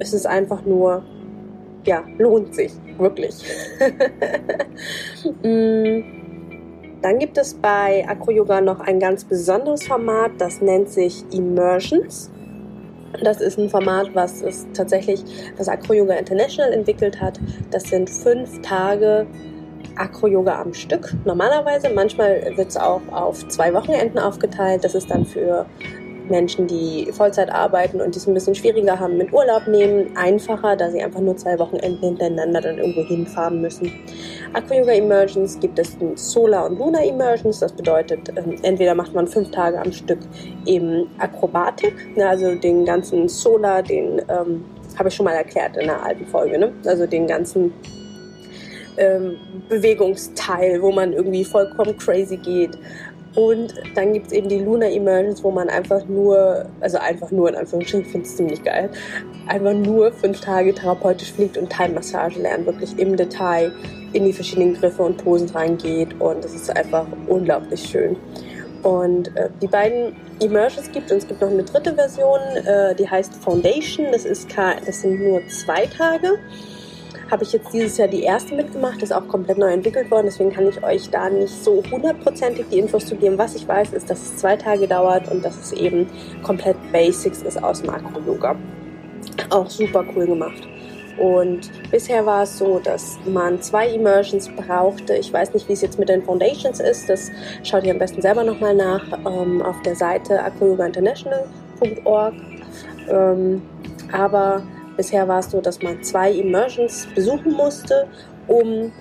es 0.00 0.12
ist 0.12 0.26
einfach 0.26 0.64
nur, 0.64 1.04
ja, 1.84 2.02
lohnt 2.18 2.54
sich, 2.54 2.72
wirklich. 2.98 3.34
Mm. 5.44 6.21
Dann 7.02 7.18
gibt 7.18 7.36
es 7.36 7.54
bei 7.54 8.04
Acro-Yoga 8.08 8.60
noch 8.60 8.78
ein 8.78 9.00
ganz 9.00 9.24
besonderes 9.24 9.84
Format, 9.84 10.30
das 10.38 10.60
nennt 10.60 10.88
sich 10.88 11.24
Immersions. 11.32 12.30
Das 13.22 13.40
ist 13.40 13.58
ein 13.58 13.68
Format, 13.68 14.14
was 14.14 14.40
es 14.40 14.66
tatsächlich, 14.72 15.24
was 15.58 15.68
Acro-Yoga 15.68 16.14
International 16.14 16.72
entwickelt 16.72 17.20
hat. 17.20 17.40
Das 17.72 17.84
sind 17.84 18.08
fünf 18.08 18.62
Tage 18.62 19.26
Acro-Yoga 19.96 20.60
am 20.60 20.72
Stück 20.72 21.12
normalerweise. 21.24 21.90
Manchmal 21.90 22.56
wird 22.56 22.68
es 22.68 22.76
auch 22.76 23.02
auf 23.10 23.46
zwei 23.48 23.74
Wochenenden 23.74 24.18
aufgeteilt. 24.18 24.84
Das 24.84 24.94
ist 24.94 25.10
dann 25.10 25.26
für 25.26 25.66
Menschen, 26.32 26.66
die 26.66 27.12
Vollzeit 27.12 27.52
arbeiten 27.52 28.00
und 28.00 28.16
es 28.16 28.26
ein 28.26 28.34
bisschen 28.34 28.56
schwieriger 28.56 28.98
haben 28.98 29.16
mit 29.18 29.32
Urlaub 29.32 29.68
nehmen, 29.68 30.16
einfacher, 30.16 30.74
da 30.74 30.90
sie 30.90 31.00
einfach 31.00 31.20
nur 31.20 31.36
zwei 31.36 31.56
Wochenenden 31.58 32.00
hintereinander 32.00 32.60
dann 32.60 32.78
irgendwo 32.78 33.02
hinfahren 33.02 33.60
müssen. 33.60 33.92
Aqua 34.52 34.76
Yoga 34.76 34.92
Immersions 34.92 35.60
gibt 35.60 35.78
es 35.78 35.96
ein 36.00 36.16
Solar- 36.16 36.66
und 36.66 36.78
Lunar 36.78 37.04
Immersions. 37.04 37.60
Das 37.60 37.72
bedeutet, 37.72 38.30
ähm, 38.30 38.56
entweder 38.62 38.94
macht 38.94 39.14
man 39.14 39.28
fünf 39.28 39.50
Tage 39.50 39.78
am 39.78 39.92
Stück 39.92 40.20
eben 40.66 41.06
Akrobatik, 41.18 42.16
ne, 42.16 42.28
also 42.28 42.54
den 42.54 42.84
ganzen 42.84 43.28
Solar, 43.28 43.82
den 43.82 44.22
ähm, 44.28 44.64
habe 44.98 45.08
ich 45.08 45.14
schon 45.14 45.24
mal 45.24 45.34
erklärt 45.34 45.76
in 45.76 45.88
einer 45.88 46.02
alten 46.02 46.26
Folge, 46.26 46.58
ne? 46.58 46.72
also 46.86 47.06
den 47.06 47.26
ganzen 47.26 47.72
ähm, 48.96 49.36
Bewegungsteil, 49.68 50.82
wo 50.82 50.92
man 50.92 51.12
irgendwie 51.12 51.44
vollkommen 51.44 51.96
crazy 51.96 52.36
geht. 52.36 52.78
Und 53.34 53.74
dann 53.94 54.12
gibt 54.12 54.26
es 54.26 54.32
eben 54.32 54.48
die 54.48 54.58
Lunar 54.58 54.90
Immersions, 54.90 55.42
wo 55.42 55.50
man 55.50 55.68
einfach 55.70 56.04
nur, 56.06 56.66
also 56.80 56.98
einfach 56.98 57.30
nur 57.30 57.48
in 57.48 57.54
Anführungsstrichen, 57.54 58.06
ich 58.06 58.12
finde 58.12 58.26
es 58.28 58.36
ziemlich 58.36 58.62
geil, 58.62 58.90
einfach 59.46 59.72
nur 59.72 60.12
fünf 60.12 60.40
Tage 60.40 60.74
therapeutisch 60.74 61.32
fliegt 61.32 61.56
und 61.56 61.70
Thai-Massage 61.72 62.40
lernt, 62.40 62.66
wirklich 62.66 62.98
im 62.98 63.16
Detail 63.16 63.72
in 64.12 64.24
die 64.24 64.32
verschiedenen 64.32 64.74
Griffe 64.74 65.02
und 65.02 65.16
Posen 65.16 65.48
reingeht. 65.48 66.20
Und 66.20 66.44
das 66.44 66.54
ist 66.54 66.70
einfach 66.76 67.06
unglaublich 67.26 67.88
schön. 67.88 68.16
Und 68.82 69.34
äh, 69.36 69.48
die 69.62 69.68
beiden 69.68 70.14
Immersions 70.40 70.90
gibt 70.90 71.10
und 71.10 71.18
es 71.18 71.26
gibt 71.26 71.40
noch 71.40 71.50
eine 71.50 71.62
dritte 71.62 71.94
Version, 71.94 72.40
äh, 72.66 72.94
die 72.96 73.08
heißt 73.08 73.34
Foundation, 73.36 74.06
das, 74.10 74.24
ist, 74.24 74.48
das 74.56 75.00
sind 75.00 75.22
nur 75.22 75.40
zwei 75.46 75.86
Tage 75.86 76.38
habe 77.32 77.44
ich 77.44 77.52
jetzt 77.54 77.72
dieses 77.72 77.96
Jahr 77.96 78.08
die 78.08 78.22
erste 78.24 78.54
mitgemacht, 78.54 79.02
ist 79.02 79.10
auch 79.10 79.26
komplett 79.26 79.56
neu 79.56 79.72
entwickelt 79.72 80.10
worden, 80.10 80.26
deswegen 80.26 80.52
kann 80.52 80.68
ich 80.68 80.84
euch 80.84 81.08
da 81.08 81.30
nicht 81.30 81.64
so 81.64 81.82
hundertprozentig 81.90 82.66
die 82.70 82.78
Infos 82.78 83.06
zu 83.06 83.16
geben. 83.16 83.38
Was 83.38 83.54
ich 83.54 83.66
weiß, 83.66 83.94
ist, 83.94 84.10
dass 84.10 84.20
es 84.20 84.36
zwei 84.36 84.54
Tage 84.54 84.86
dauert 84.86 85.30
und 85.30 85.42
dass 85.42 85.56
es 85.56 85.72
eben 85.72 86.06
komplett 86.42 86.76
Basics 86.92 87.40
ist 87.40 87.62
aus 87.62 87.82
Makro-Yoga. 87.84 88.54
Auch 89.48 89.70
super 89.70 90.04
cool 90.14 90.26
gemacht. 90.26 90.68
Und 91.16 91.70
bisher 91.90 92.26
war 92.26 92.42
es 92.42 92.58
so, 92.58 92.78
dass 92.78 93.18
man 93.24 93.62
zwei 93.62 93.88
Immersions 93.88 94.50
brauchte. 94.50 95.14
Ich 95.14 95.32
weiß 95.32 95.54
nicht, 95.54 95.66
wie 95.70 95.72
es 95.72 95.80
jetzt 95.80 95.98
mit 95.98 96.10
den 96.10 96.22
Foundations 96.22 96.80
ist. 96.80 97.08
Das 97.08 97.30
schaut 97.62 97.84
ihr 97.84 97.92
am 97.92 97.98
besten 97.98 98.20
selber 98.20 98.44
nochmal 98.44 98.74
nach 98.74 99.04
ähm, 99.24 99.62
auf 99.62 99.80
der 99.82 99.96
Seite 99.96 100.42
acroyogainternational.org. 100.42 102.34
Ähm, 103.08 103.62
aber 104.12 104.62
Bisher 104.96 105.26
war 105.26 105.40
es 105.40 105.50
so, 105.50 105.60
dass 105.60 105.80
man 105.82 106.02
zwei 106.02 106.30
Immersions 106.32 107.06
besuchen 107.14 107.52
musste, 107.52 108.06
um 108.46 108.92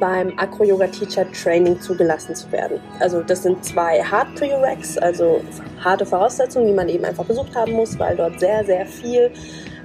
beim 0.00 0.32
Acro 0.38 0.64
Yoga 0.64 0.86
Teacher 0.88 1.30
Training 1.32 1.80
zugelassen 1.80 2.34
zu 2.34 2.50
werden. 2.52 2.80
Also 3.00 3.22
das 3.22 3.42
sind 3.42 3.64
zwei 3.64 4.02
Hard 4.02 4.34
Prereqs, 4.34 4.98
also 4.98 5.40
harte 5.82 6.04
Voraussetzungen, 6.04 6.66
die 6.66 6.72
man 6.72 6.88
eben 6.88 7.04
einfach 7.04 7.24
besucht 7.24 7.54
haben 7.54 7.72
muss, 7.72 7.98
weil 7.98 8.16
dort 8.16 8.40
sehr, 8.40 8.64
sehr 8.64 8.86
viel 8.86 9.30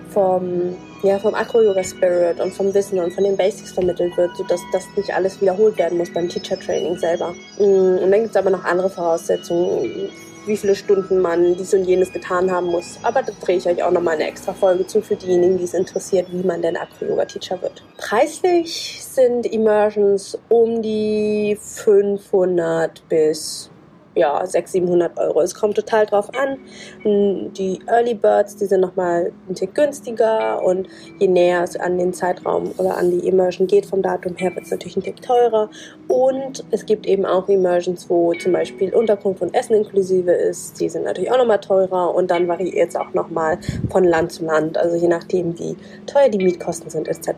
vom, 0.10 0.76
ja, 1.04 1.20
vom 1.20 1.34
Acro 1.36 1.62
Yoga 1.62 1.84
Spirit 1.84 2.40
und 2.40 2.54
vom 2.54 2.74
Wissen 2.74 3.00
und 3.00 3.14
von 3.14 3.24
den 3.24 3.38
Basics 3.38 3.72
vermittelt 3.72 4.18
wird, 4.18 4.36
sodass 4.36 4.60
das 4.74 4.86
nicht 4.98 5.14
alles 5.14 5.40
wiederholt 5.42 5.78
werden 5.78 5.98
muss 5.98 6.12
beim 6.12 6.28
Teacher 6.28 6.60
Training 6.60 6.98
selber. 6.98 7.34
Mm, 7.60 8.04
und 8.04 8.12
dann 8.12 8.22
gibt 8.22 8.32
es 8.32 8.36
aber 8.36 8.50
noch 8.50 8.64
andere 8.66 8.90
Voraussetzungen 8.90 10.10
wie 10.46 10.58
viele 10.58 10.76
Stunden 10.76 11.20
man 11.22 11.56
dies 11.56 11.74
und 11.74 11.86
jenes 11.86 12.12
getan 12.12 12.52
haben 12.52 12.68
muss. 12.68 13.00
Aber 13.04 13.22
da 13.24 13.32
drehe 13.42 13.58
ich 13.58 13.68
euch 13.68 13.84
auch 13.84 13.92
nochmal 13.92 14.16
eine 14.16 14.28
extra 14.28 14.54
Folge 14.54 14.86
zu 14.88 15.02
für 15.02 15.16
diejenigen, 15.16 15.58
die 15.58 15.64
es 15.64 15.74
interessiert, 15.74 16.28
wie 16.32 16.46
man 16.46 16.62
denn 16.62 16.78
Acro-Yoga-Teacher 16.78 17.62
wird. 17.62 17.84
Preislich 17.98 19.04
sind 19.04 19.46
Immersions 19.46 20.38
um 20.50 20.82
die 20.82 21.58
500 21.60 23.08
bis 23.10 23.70
ja, 24.16 24.46
600, 24.46 24.70
700 24.70 25.20
Euro. 25.20 25.42
Es 25.42 25.56
kommt 25.56 25.76
total 25.76 26.06
drauf 26.06 26.30
an. 26.34 26.58
Die 27.04 27.80
Early 27.88 28.16
Birds, 28.16 28.56
die 28.56 28.66
sind 28.66 28.82
nochmal 28.82 29.32
ein 29.48 29.56
Tick 29.56 29.76
günstiger 29.76 30.64
und 30.64 30.88
je 31.20 31.28
näher 31.28 31.64
es 31.64 31.76
an 31.76 31.98
den 31.98 32.14
Zeitraum 32.14 32.72
oder 32.78 32.98
an 32.98 33.12
die 33.12 33.28
Immersion 33.28 33.68
geht 33.68 33.86
vom 33.86 34.02
Datum 34.02 34.36
her, 34.36 34.54
wird 34.56 34.66
es 34.66 34.72
natürlich 34.72 34.98
ein 34.98 35.04
Tick 35.04 35.22
teurer. 35.22 35.70
Und 36.08 36.64
es 36.72 36.86
gibt 36.86 37.06
eben 37.06 37.26
auch 37.26 37.48
Immersions, 37.50 38.10
wo 38.10 38.34
zum 38.34 38.54
Beispiel 38.54 38.94
Unterkunft 38.94 39.42
und 39.42 39.54
Essen 39.54 39.76
inklusive 39.76 40.32
ist. 40.32 40.80
Die 40.80 40.90
sind 40.90 41.06
natürlich 41.06 41.32
auch 41.32 41.38
nochmal 41.38 41.60
teurer 41.60 42.14
und 42.14 42.32
dann 42.32 42.48
variiert 42.48 42.90
es 42.90 42.96
auch 42.96 43.14
nochmal 43.14 43.60
von 43.90 44.04
Land 44.04 44.32
zu 44.32 44.46
Land, 44.46 44.78
also 44.78 44.96
je 44.96 45.08
nachdem, 45.08 45.58
wie 45.60 45.76
teuer 46.06 46.30
die 46.30 46.44
Mietkosten 46.44 46.90
sind 46.90 47.08
etc. 47.08 47.30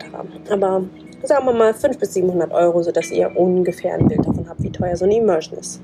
Aber 0.50 0.84
sagen 1.24 1.46
wir 1.46 1.52
mal 1.52 1.72
500 1.72 1.98
bis 1.98 2.14
700 2.14 2.52
Euro, 2.52 2.82
sodass 2.82 3.10
ihr 3.10 3.36
ungefähr 3.36 3.94
ein 3.94 4.08
Bild 4.08 4.26
davon 4.26 4.48
habt, 4.48 4.62
wie 4.62 4.70
teuer 4.70 4.96
so 4.96 5.04
eine 5.04 5.16
Immersion 5.16 5.58
ist. 5.58 5.80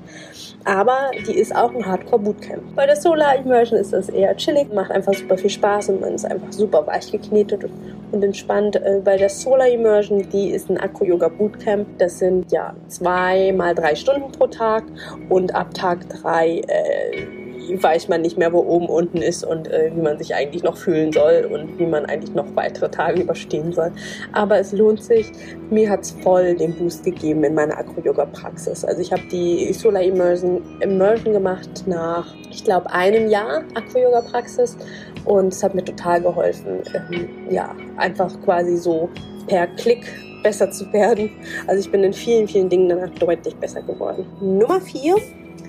Aber 0.65 1.11
die 1.27 1.39
ist 1.39 1.55
auch 1.55 1.75
ein 1.75 1.87
Hardcore-Bootcamp. 1.87 2.75
Bei 2.75 2.87
der 2.87 2.97
Solar 2.97 3.37
Immersion 3.37 3.79
ist 3.79 3.93
das 3.93 4.09
eher 4.09 4.37
chillig, 4.37 4.73
macht 4.73 4.91
einfach 4.91 5.15
super 5.15 5.39
viel 5.39 5.51
Spaß 5.51 5.91
und 5.91 6.01
man 6.01 6.15
ist 6.15 6.25
einfach 6.25 6.53
super 6.53 6.87
weich 6.87 7.11
geknetet 7.11 7.65
und 8.13 8.23
entspannt. 8.23 8.77
Äh, 8.77 9.01
bei 9.05 9.17
der 9.17 9.29
Solar 9.29 9.69
Immersion, 9.69 10.29
die 10.31 10.51
ist 10.51 10.69
ein 10.69 10.79
Akro-Yoga-Bootcamp. 10.79 11.99
Das 11.99 12.19
sind 12.19 12.51
ja 12.51 12.75
zwei 12.89 13.53
mal 13.53 13.75
drei 13.75 13.95
Stunden 13.95 14.33
pro 14.33 14.47
Tag 14.47 14.85
und 15.29 15.55
ab 15.55 15.73
Tag 15.75 16.09
drei 16.09 16.63
äh, 16.67 17.38
weiß 17.71 18.09
man 18.09 18.23
nicht 18.23 18.39
mehr, 18.39 18.53
wo 18.53 18.61
oben 18.61 18.87
unten 18.87 19.19
ist 19.19 19.45
und 19.45 19.69
äh, 19.69 19.91
wie 19.95 20.01
man 20.01 20.19
sich 20.19 20.35
eigentlich 20.35 20.63
noch 20.63 20.77
fühlen 20.77 21.13
soll 21.13 21.49
und 21.53 21.79
wie 21.79 21.87
man 21.87 22.07
eigentlich 22.07 22.35
noch 22.35 22.47
weitere 22.55 22.91
Tage 22.91 23.23
überstehen 23.23 23.73
soll. 23.73 23.93
Aber 24.33 24.59
es 24.59 24.73
lohnt 24.73 25.03
sich. 25.03 25.31
Mir 25.71 25.91
hat 25.91 26.01
es 26.01 26.11
voll 26.23 26.55
den 26.55 26.75
Boost 26.77 27.05
gegeben 27.05 27.45
in 27.45 27.55
meiner 27.55 27.79
Acro-Yoga-Praxis. 27.79 28.85
Also 28.85 29.01
ich 29.01 29.13
habe 29.13 29.23
die 29.31 29.73
Solar 29.73 30.03
Immersion, 30.03 30.63
Immersion 30.81 31.33
gemacht 31.33 31.85
nach, 31.87 32.35
ich 32.51 32.65
glaube, 32.65 32.91
einem 32.91 33.29
Jahr 33.29 33.63
Acro-Yoga-Praxis 33.75 34.77
und 35.25 35.53
es 35.53 35.63
hat 35.63 35.75
mir 35.75 35.85
total 35.85 36.21
geholfen. 36.21 36.83
Ähm, 36.95 37.29
ja, 37.51 37.75
einfach 37.97 38.33
quasi 38.45 38.77
so 38.77 39.09
per 39.47 39.67
Klick 39.67 40.07
besser 40.43 40.71
zu 40.71 40.91
werden. 40.93 41.31
Also 41.67 41.81
ich 41.81 41.91
bin 41.91 42.05
in 42.05 42.13
vielen, 42.13 42.47
vielen 42.49 42.69
Dingen 42.69 42.89
danach 42.89 43.11
deutlich 43.11 43.57
besser 43.57 43.83
geworden. 43.83 44.27
Nummer 44.41 44.81
vier 44.81 45.17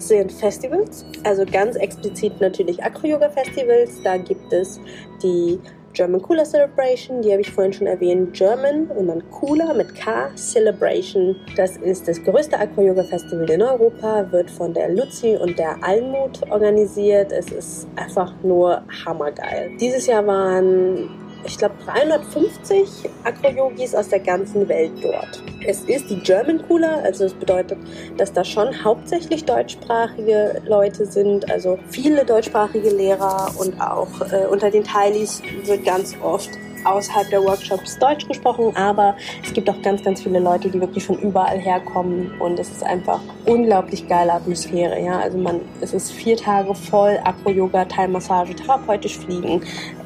sind 0.01 0.31
Festivals, 0.31 1.05
also 1.23 1.45
ganz 1.45 1.75
explizit 1.75 2.39
natürlich 2.39 2.83
Acro-Yoga-Festivals. 2.83 4.01
Da 4.03 4.17
gibt 4.17 4.51
es 4.53 4.79
die 5.21 5.59
German 5.93 6.21
Cooler 6.21 6.45
Celebration, 6.45 7.21
die 7.21 7.31
habe 7.31 7.41
ich 7.41 7.51
vorhin 7.51 7.73
schon 7.73 7.87
erwähnt, 7.87 8.33
German 8.33 8.87
und 8.87 9.07
dann 9.07 9.23
Cooler 9.31 9.73
mit 9.73 9.95
K 9.95 10.29
Celebration. 10.35 11.35
Das 11.55 11.77
ist 11.77 12.07
das 12.07 12.23
größte 12.23 12.57
Acro-Yoga-Festival 12.59 13.49
in 13.49 13.61
Europa, 13.61 14.31
wird 14.31 14.51
von 14.51 14.73
der 14.73 14.89
Luzi 14.89 15.35
und 15.35 15.57
der 15.57 15.83
Almut 15.83 16.41
organisiert. 16.51 17.31
Es 17.31 17.51
ist 17.51 17.87
einfach 17.95 18.33
nur 18.43 18.83
hammergeil. 19.05 19.71
Dieses 19.79 20.05
Jahr 20.07 20.25
waren 20.27 21.09
ich 21.45 21.57
glaube, 21.57 21.75
350 21.85 23.09
Acro-Yogis 23.23 23.95
aus 23.95 24.09
der 24.09 24.19
ganzen 24.19 24.67
Welt 24.67 24.91
dort. 25.01 25.43
Es 25.65 25.81
ist 25.81 26.09
die 26.09 26.19
German 26.19 26.61
Cooler, 26.67 27.01
also 27.03 27.25
das 27.25 27.33
bedeutet, 27.33 27.77
dass 28.17 28.31
da 28.33 28.43
schon 28.43 28.83
hauptsächlich 28.83 29.45
deutschsprachige 29.45 30.61
Leute 30.65 31.05
sind, 31.05 31.49
also 31.51 31.77
viele 31.89 32.25
deutschsprachige 32.25 32.89
Lehrer 32.89 33.51
und 33.57 33.79
auch 33.81 34.21
äh, 34.31 34.47
unter 34.47 34.69
den 34.69 34.83
Teilis 34.83 35.41
wird 35.63 35.85
ganz 35.85 36.15
oft 36.21 36.49
außerhalb 36.85 37.29
der 37.29 37.43
Workshops 37.43 37.97
Deutsch 37.99 38.27
gesprochen, 38.27 38.75
aber 38.75 39.15
es 39.43 39.53
gibt 39.53 39.69
auch 39.69 39.81
ganz, 39.81 40.03
ganz 40.03 40.21
viele 40.21 40.39
Leute, 40.39 40.69
die 40.69 40.79
wirklich 40.79 41.05
von 41.05 41.17
überall 41.19 41.59
herkommen 41.59 42.31
und 42.39 42.59
es 42.59 42.69
ist 42.69 42.83
einfach 42.83 43.19
unglaublich 43.45 44.07
geile 44.07 44.33
Atmosphäre. 44.33 44.99
Ja, 45.01 45.19
also 45.19 45.37
man, 45.37 45.61
es 45.81 45.93
ist 45.93 46.11
vier 46.11 46.37
Tage 46.37 46.73
voll 46.75 47.19
Acro-Yoga, 47.23 47.85
Teilmassage, 47.85 48.55
therapeutisch 48.55 49.17
fliegen. 49.17 49.61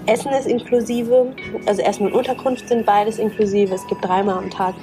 Essen 0.05 0.31
ist 0.31 0.47
inklusive, 0.47 1.33
also 1.65 1.81
Essen 1.81 2.07
und 2.07 2.13
Unterkunft 2.13 2.67
sind 2.67 2.85
beides 2.85 3.19
inklusive. 3.19 3.73
Es 3.73 3.87
gibt 3.87 4.03
dreimal 4.03 4.37
am 4.37 4.49
Tag 4.49 4.75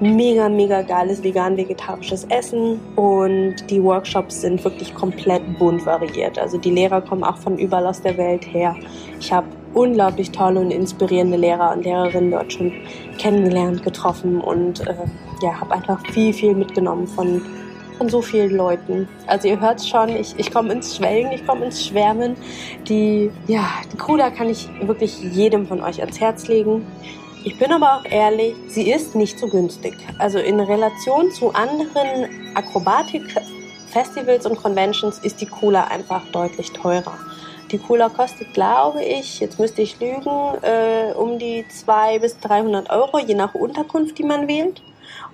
mega, 0.00 0.48
mega 0.48 0.82
geiles 0.82 1.22
vegan-vegetarisches 1.22 2.24
Essen 2.30 2.80
und 2.96 3.56
die 3.68 3.82
Workshops 3.82 4.40
sind 4.40 4.62
wirklich 4.64 4.94
komplett 4.94 5.42
bunt 5.58 5.84
variiert. 5.84 6.38
Also 6.38 6.58
die 6.58 6.70
Lehrer 6.70 7.02
kommen 7.02 7.22
auch 7.22 7.36
von 7.36 7.58
überall 7.58 7.86
aus 7.86 8.00
der 8.00 8.16
Welt 8.16 8.46
her. 8.52 8.74
Ich 9.20 9.32
habe 9.32 9.46
unglaublich 9.74 10.30
tolle 10.30 10.60
und 10.60 10.70
inspirierende 10.70 11.36
Lehrer 11.36 11.72
und 11.72 11.84
Lehrerinnen 11.84 12.30
dort 12.30 12.52
schon 12.52 12.72
kennengelernt, 13.18 13.82
getroffen 13.82 14.40
und 14.40 14.80
äh, 14.86 14.94
ja, 15.42 15.60
habe 15.60 15.74
einfach 15.74 16.00
viel, 16.12 16.32
viel 16.32 16.54
mitgenommen 16.54 17.06
von, 17.06 17.42
von 17.98 18.08
so 18.08 18.20
vielen 18.20 18.56
Leuten. 18.56 19.08
Also 19.26 19.48
ihr 19.48 19.60
hört 19.60 19.84
schon, 19.84 20.08
ich, 20.10 20.38
ich 20.38 20.50
komme 20.50 20.72
ins 20.72 20.96
Schwelgen, 20.96 21.32
ich 21.32 21.46
komme 21.46 21.66
ins 21.66 21.86
Schwärmen. 21.86 22.36
Die, 22.88 23.30
ja, 23.46 23.68
die 23.92 23.96
Kruder 23.96 24.30
kann 24.30 24.48
ich 24.48 24.68
wirklich 24.82 25.20
jedem 25.20 25.66
von 25.66 25.82
euch 25.82 26.00
ans 26.00 26.20
Herz 26.20 26.48
legen. 26.48 26.86
Ich 27.42 27.58
bin 27.58 27.72
aber 27.72 27.96
auch 27.96 28.04
ehrlich, 28.04 28.54
sie 28.68 28.90
ist 28.90 29.14
nicht 29.14 29.38
so 29.38 29.48
günstig. 29.48 29.94
Also 30.18 30.38
in 30.38 30.60
Relation 30.60 31.30
zu 31.30 31.54
anderen 31.54 32.28
Akrobatik-Festivals 32.54 34.44
und 34.44 34.56
Conventions 34.56 35.18
ist 35.20 35.40
die 35.40 35.46
Cola 35.46 35.84
einfach 35.84 36.22
deutlich 36.32 36.70
teurer. 36.72 37.14
Die 37.70 37.78
Cola 37.78 38.08
kostet, 38.08 38.52
glaube 38.52 39.04
ich, 39.04 39.38
jetzt 39.38 39.60
müsste 39.60 39.82
ich 39.82 40.00
lügen, 40.00 40.26
äh, 40.62 41.12
um 41.14 41.38
die 41.38 41.64
200 41.68 42.20
bis 42.20 42.38
300 42.40 42.90
Euro, 42.90 43.18
je 43.18 43.34
nach 43.34 43.54
Unterkunft, 43.54 44.18
die 44.18 44.24
man 44.24 44.48
wählt. 44.48 44.82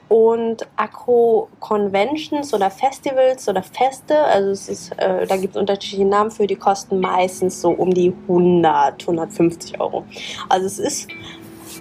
Und 0.09 0.69
Akro-Conventions 0.77 2.55
oder 2.55 2.71
Festivals 2.71 3.49
oder 3.49 3.63
Feste, 3.63 4.17
also 4.19 4.51
es 4.51 4.69
ist, 4.69 4.93
äh, 4.99 5.27
da 5.27 5.37
gibt 5.37 5.57
es 5.57 5.61
unterschiedliche 5.61 6.05
Namen 6.05 6.31
für, 6.31 6.47
die 6.47 6.55
kosten 6.55 7.01
meistens 7.01 7.61
so 7.61 7.71
um 7.71 7.93
die 7.93 8.13
100, 8.29 9.03
150 9.03 9.81
Euro. 9.81 10.05
Also 10.49 10.67
es 10.67 10.79
ist 10.79 11.09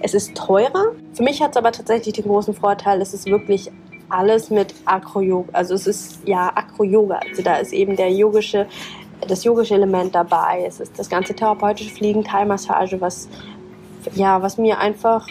es 0.02 0.14
ist 0.14 0.36
teurer. 0.36 0.92
Für 1.14 1.24
mich 1.24 1.42
hat 1.42 1.52
es 1.52 1.58
aber 1.58 1.72
tatsächlich 1.72 2.16
den 2.16 2.26
großen 2.26 2.54
Vorteil, 2.54 3.02
es 3.02 3.14
ist 3.14 3.28
wirklich 3.28 3.72
alles 4.10 4.50
mit 4.50 4.74
Acro-Yoga. 4.86 5.50
Also 5.54 5.74
es 5.74 5.88
ist 5.88 6.20
ja 6.26 6.52
Acro-Yoga. 6.54 7.20
Also 7.30 7.42
da 7.42 7.58
ist 7.58 7.74
eben 7.74 7.96
der 7.96 8.12
yogische, 8.12 8.68
das 9.28 9.44
yogische 9.44 9.76
Element 9.76 10.16
dabei. 10.16 10.64
Es 10.68 10.80
ist 10.80 10.98
das 10.98 11.10
ganze 11.10 11.34
therapeutische 11.34 11.94
Fliegen, 11.94 12.24
Teilmassage, 12.24 13.00
was, 13.02 13.28
ja, 14.14 14.42
was 14.42 14.58
mir 14.58 14.80
einfach 14.80 15.28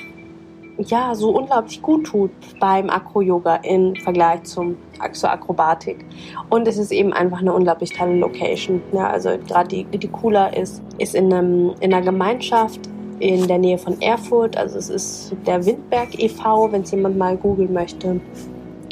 ja, 0.78 1.14
so 1.14 1.30
unglaublich 1.30 1.80
gut 1.80 2.06
tut 2.06 2.30
beim 2.58 2.90
Acro-Yoga 2.90 3.56
im 3.56 3.94
Vergleich 3.96 4.42
zum, 4.44 4.76
zur 5.12 5.30
Akrobatik. 5.30 6.04
Und 6.50 6.66
es 6.66 6.78
ist 6.78 6.90
eben 6.90 7.12
einfach 7.12 7.38
eine 7.38 7.52
unglaublich 7.52 7.90
tolle 7.90 8.16
Location. 8.16 8.82
Ja, 8.92 9.08
also 9.08 9.30
gerade 9.46 9.68
die, 9.68 9.84
die 9.84 10.08
Cooler 10.08 10.56
ist, 10.56 10.82
ist 10.98 11.14
in, 11.14 11.32
einem, 11.32 11.74
in 11.80 11.94
einer 11.94 12.04
Gemeinschaft 12.04 12.80
in 13.20 13.46
der 13.46 13.58
Nähe 13.58 13.78
von 13.78 14.00
Erfurt. 14.02 14.56
Also 14.56 14.78
es 14.78 14.90
ist 14.90 15.36
der 15.46 15.64
Windberg 15.64 16.18
e.V., 16.18 16.72
wenn 16.72 16.82
es 16.82 16.90
jemand 16.90 17.16
mal 17.16 17.36
googeln 17.36 17.72
möchte. 17.72 18.20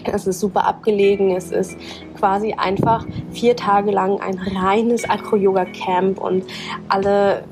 Es 0.04 0.26
ist 0.26 0.40
super 0.40 0.66
abgelegen. 0.66 1.30
Es 1.30 1.50
ist 1.50 1.76
quasi 2.22 2.54
einfach 2.56 3.04
vier 3.32 3.56
Tage 3.56 3.90
lang 3.90 4.20
ein 4.20 4.38
reines 4.38 5.10
Acro-Yoga-Camp 5.10 6.20
und 6.20 6.44
alle 6.88 7.42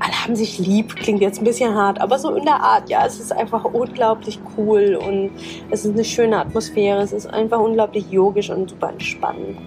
alle 0.00 0.24
haben 0.24 0.34
sich 0.34 0.58
lieb, 0.58 0.96
klingt 0.96 1.20
jetzt 1.20 1.40
ein 1.40 1.44
bisschen 1.44 1.74
hart, 1.74 2.00
aber 2.00 2.18
so 2.18 2.34
in 2.34 2.44
der 2.44 2.60
Art, 2.60 2.88
ja, 2.88 3.04
es 3.06 3.20
ist 3.20 3.32
einfach 3.32 3.64
unglaublich 3.64 4.40
cool 4.56 4.98
und 4.98 5.30
es 5.70 5.84
ist 5.84 5.92
eine 5.92 6.04
schöne 6.04 6.38
Atmosphäre, 6.38 7.02
es 7.02 7.12
ist 7.12 7.26
einfach 7.26 7.58
unglaublich 7.58 8.10
yogisch 8.10 8.48
und 8.48 8.70
super 8.70 8.90
entspannend. 8.90 9.58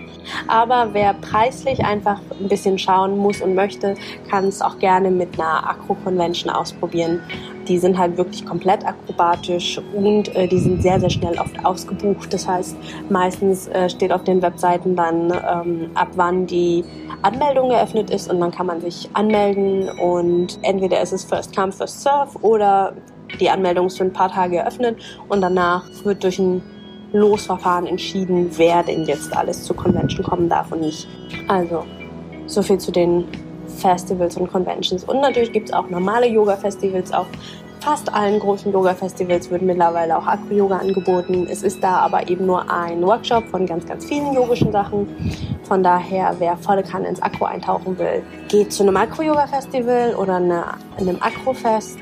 Aber 0.47 0.89
wer 0.93 1.13
preislich 1.13 1.85
einfach 1.85 2.19
ein 2.39 2.47
bisschen 2.47 2.79
schauen 2.79 3.15
muss 3.15 3.41
und 3.41 3.53
möchte, 3.53 3.93
kann 4.29 4.47
es 4.47 4.61
auch 4.61 4.79
gerne 4.79 5.11
mit 5.11 5.39
einer 5.39 5.69
Acro-Convention 5.69 6.51
ausprobieren. 6.51 7.21
Die 7.67 7.77
sind 7.77 7.97
halt 7.97 8.17
wirklich 8.17 8.45
komplett 8.45 8.85
akrobatisch 8.85 9.79
und 9.95 10.35
äh, 10.35 10.47
die 10.47 10.59
sind 10.59 10.81
sehr, 10.81 10.99
sehr 10.99 11.09
schnell 11.09 11.37
oft 11.39 11.65
ausgebucht. 11.65 12.33
Das 12.33 12.47
heißt, 12.47 12.75
meistens 13.09 13.67
äh, 13.67 13.89
steht 13.89 14.11
auf 14.11 14.23
den 14.23 14.41
Webseiten 14.41 14.95
dann, 14.95 15.31
ähm, 15.31 15.89
ab 15.95 16.09
wann 16.15 16.45
die 16.45 16.83
Anmeldung 17.21 17.71
eröffnet 17.71 18.09
ist 18.09 18.29
und 18.29 18.39
dann 18.39 18.51
kann 18.51 18.65
man 18.65 18.81
sich 18.81 19.09
anmelden 19.13 19.89
und 19.89 20.59
entweder 20.61 21.01
ist 21.01 21.13
es 21.13 21.23
First 21.23 21.55
Come, 21.55 21.71
First 21.71 22.01
Serve 22.01 22.37
oder 22.41 22.93
die 23.39 23.49
Anmeldung 23.49 23.87
ist 23.87 23.97
für 23.97 24.03
ein 24.03 24.13
paar 24.13 24.31
Tage 24.31 24.57
eröffnet 24.57 24.97
und 25.29 25.41
danach 25.41 25.85
wird 26.03 26.23
durch 26.23 26.39
ein 26.39 26.61
Losverfahren 27.13 27.85
entschieden, 27.85 28.49
wer 28.57 28.83
denn 28.83 29.05
jetzt 29.05 29.35
alles 29.35 29.63
zur 29.63 29.75
Convention 29.75 30.25
kommen 30.25 30.49
darf 30.49 30.71
und 30.71 30.81
nicht. 30.81 31.07
Also, 31.47 31.85
so 32.47 32.61
viel 32.61 32.79
zu 32.79 32.91
den 32.91 33.25
Festivals 33.73 34.37
und 34.37 34.51
Conventions. 34.51 35.03
Und 35.03 35.21
natürlich 35.21 35.51
gibt 35.51 35.69
es 35.69 35.73
auch 35.73 35.89
normale 35.89 36.27
Yoga-Festivals. 36.27 37.11
Auf 37.13 37.27
fast 37.83 38.13
allen 38.13 38.39
großen 38.39 38.71
Yoga-Festivals 38.71 39.51
wird 39.51 39.61
mittlerweile 39.61 40.17
auch 40.17 40.25
Acro-Yoga 40.25 40.77
angeboten. 40.77 41.47
Es 41.49 41.63
ist 41.63 41.83
da 41.83 41.97
aber 41.97 42.29
eben 42.29 42.45
nur 42.45 42.71
ein 42.71 43.01
Workshop 43.01 43.45
von 43.49 43.65
ganz, 43.65 43.85
ganz 43.85 44.05
vielen 44.05 44.33
yogischen 44.33 44.71
Sachen. 44.71 45.05
Von 45.63 45.83
daher, 45.83 46.33
wer 46.39 46.55
volle 46.55 46.83
Kanne 46.83 47.09
ins 47.09 47.21
Akro 47.21 47.45
eintauchen 47.45 47.97
will, 47.97 48.23
geht 48.47 48.71
zu 48.71 48.83
einem 48.83 48.95
Acro-Yoga-Festival 48.95 50.15
oder 50.15 50.35
eine, 50.37 50.63
einem 50.97 51.17
Acro-Fest. 51.19 51.97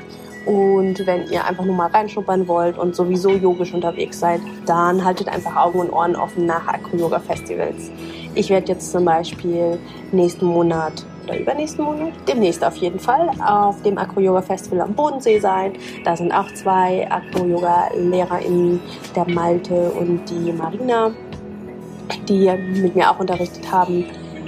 Und 0.46 1.04
wenn 1.06 1.28
ihr 1.30 1.44
einfach 1.44 1.64
nur 1.64 1.74
mal 1.74 1.90
reinschnuppern 1.90 2.46
wollt 2.46 2.78
und 2.78 2.94
sowieso 2.94 3.30
yogisch 3.30 3.74
unterwegs 3.74 4.20
seid, 4.20 4.40
dann 4.66 5.04
haltet 5.04 5.28
einfach 5.28 5.56
Augen 5.56 5.80
und 5.80 5.90
Ohren 5.90 6.14
offen 6.14 6.46
nach 6.46 6.66
Acro-Yoga-Festivals. 6.68 7.90
Ich 8.34 8.50
werde 8.50 8.72
jetzt 8.72 8.92
zum 8.92 9.04
Beispiel 9.04 9.78
nächsten 10.12 10.46
Monat 10.46 11.04
oder 11.24 11.38
übernächsten 11.38 11.84
Monat, 11.84 12.12
demnächst 12.26 12.64
auf 12.64 12.76
jeden 12.76 12.98
Fall, 12.98 13.30
auf 13.46 13.80
dem 13.82 13.98
Acro-Yoga-Festival 13.98 14.80
am 14.80 14.94
Bodensee 14.94 15.38
sein. 15.38 15.72
Da 16.04 16.16
sind 16.16 16.32
auch 16.32 16.52
zwei 16.54 17.08
Acro-Yoga-LehrerInnen, 17.10 18.80
der 19.14 19.28
Malte 19.28 19.90
und 19.92 20.28
die 20.28 20.52
Marina, 20.52 21.10
die 22.28 22.50
mit 22.80 22.94
mir 22.94 23.10
auch 23.10 23.18
unterrichtet 23.18 23.70
haben 23.70 24.04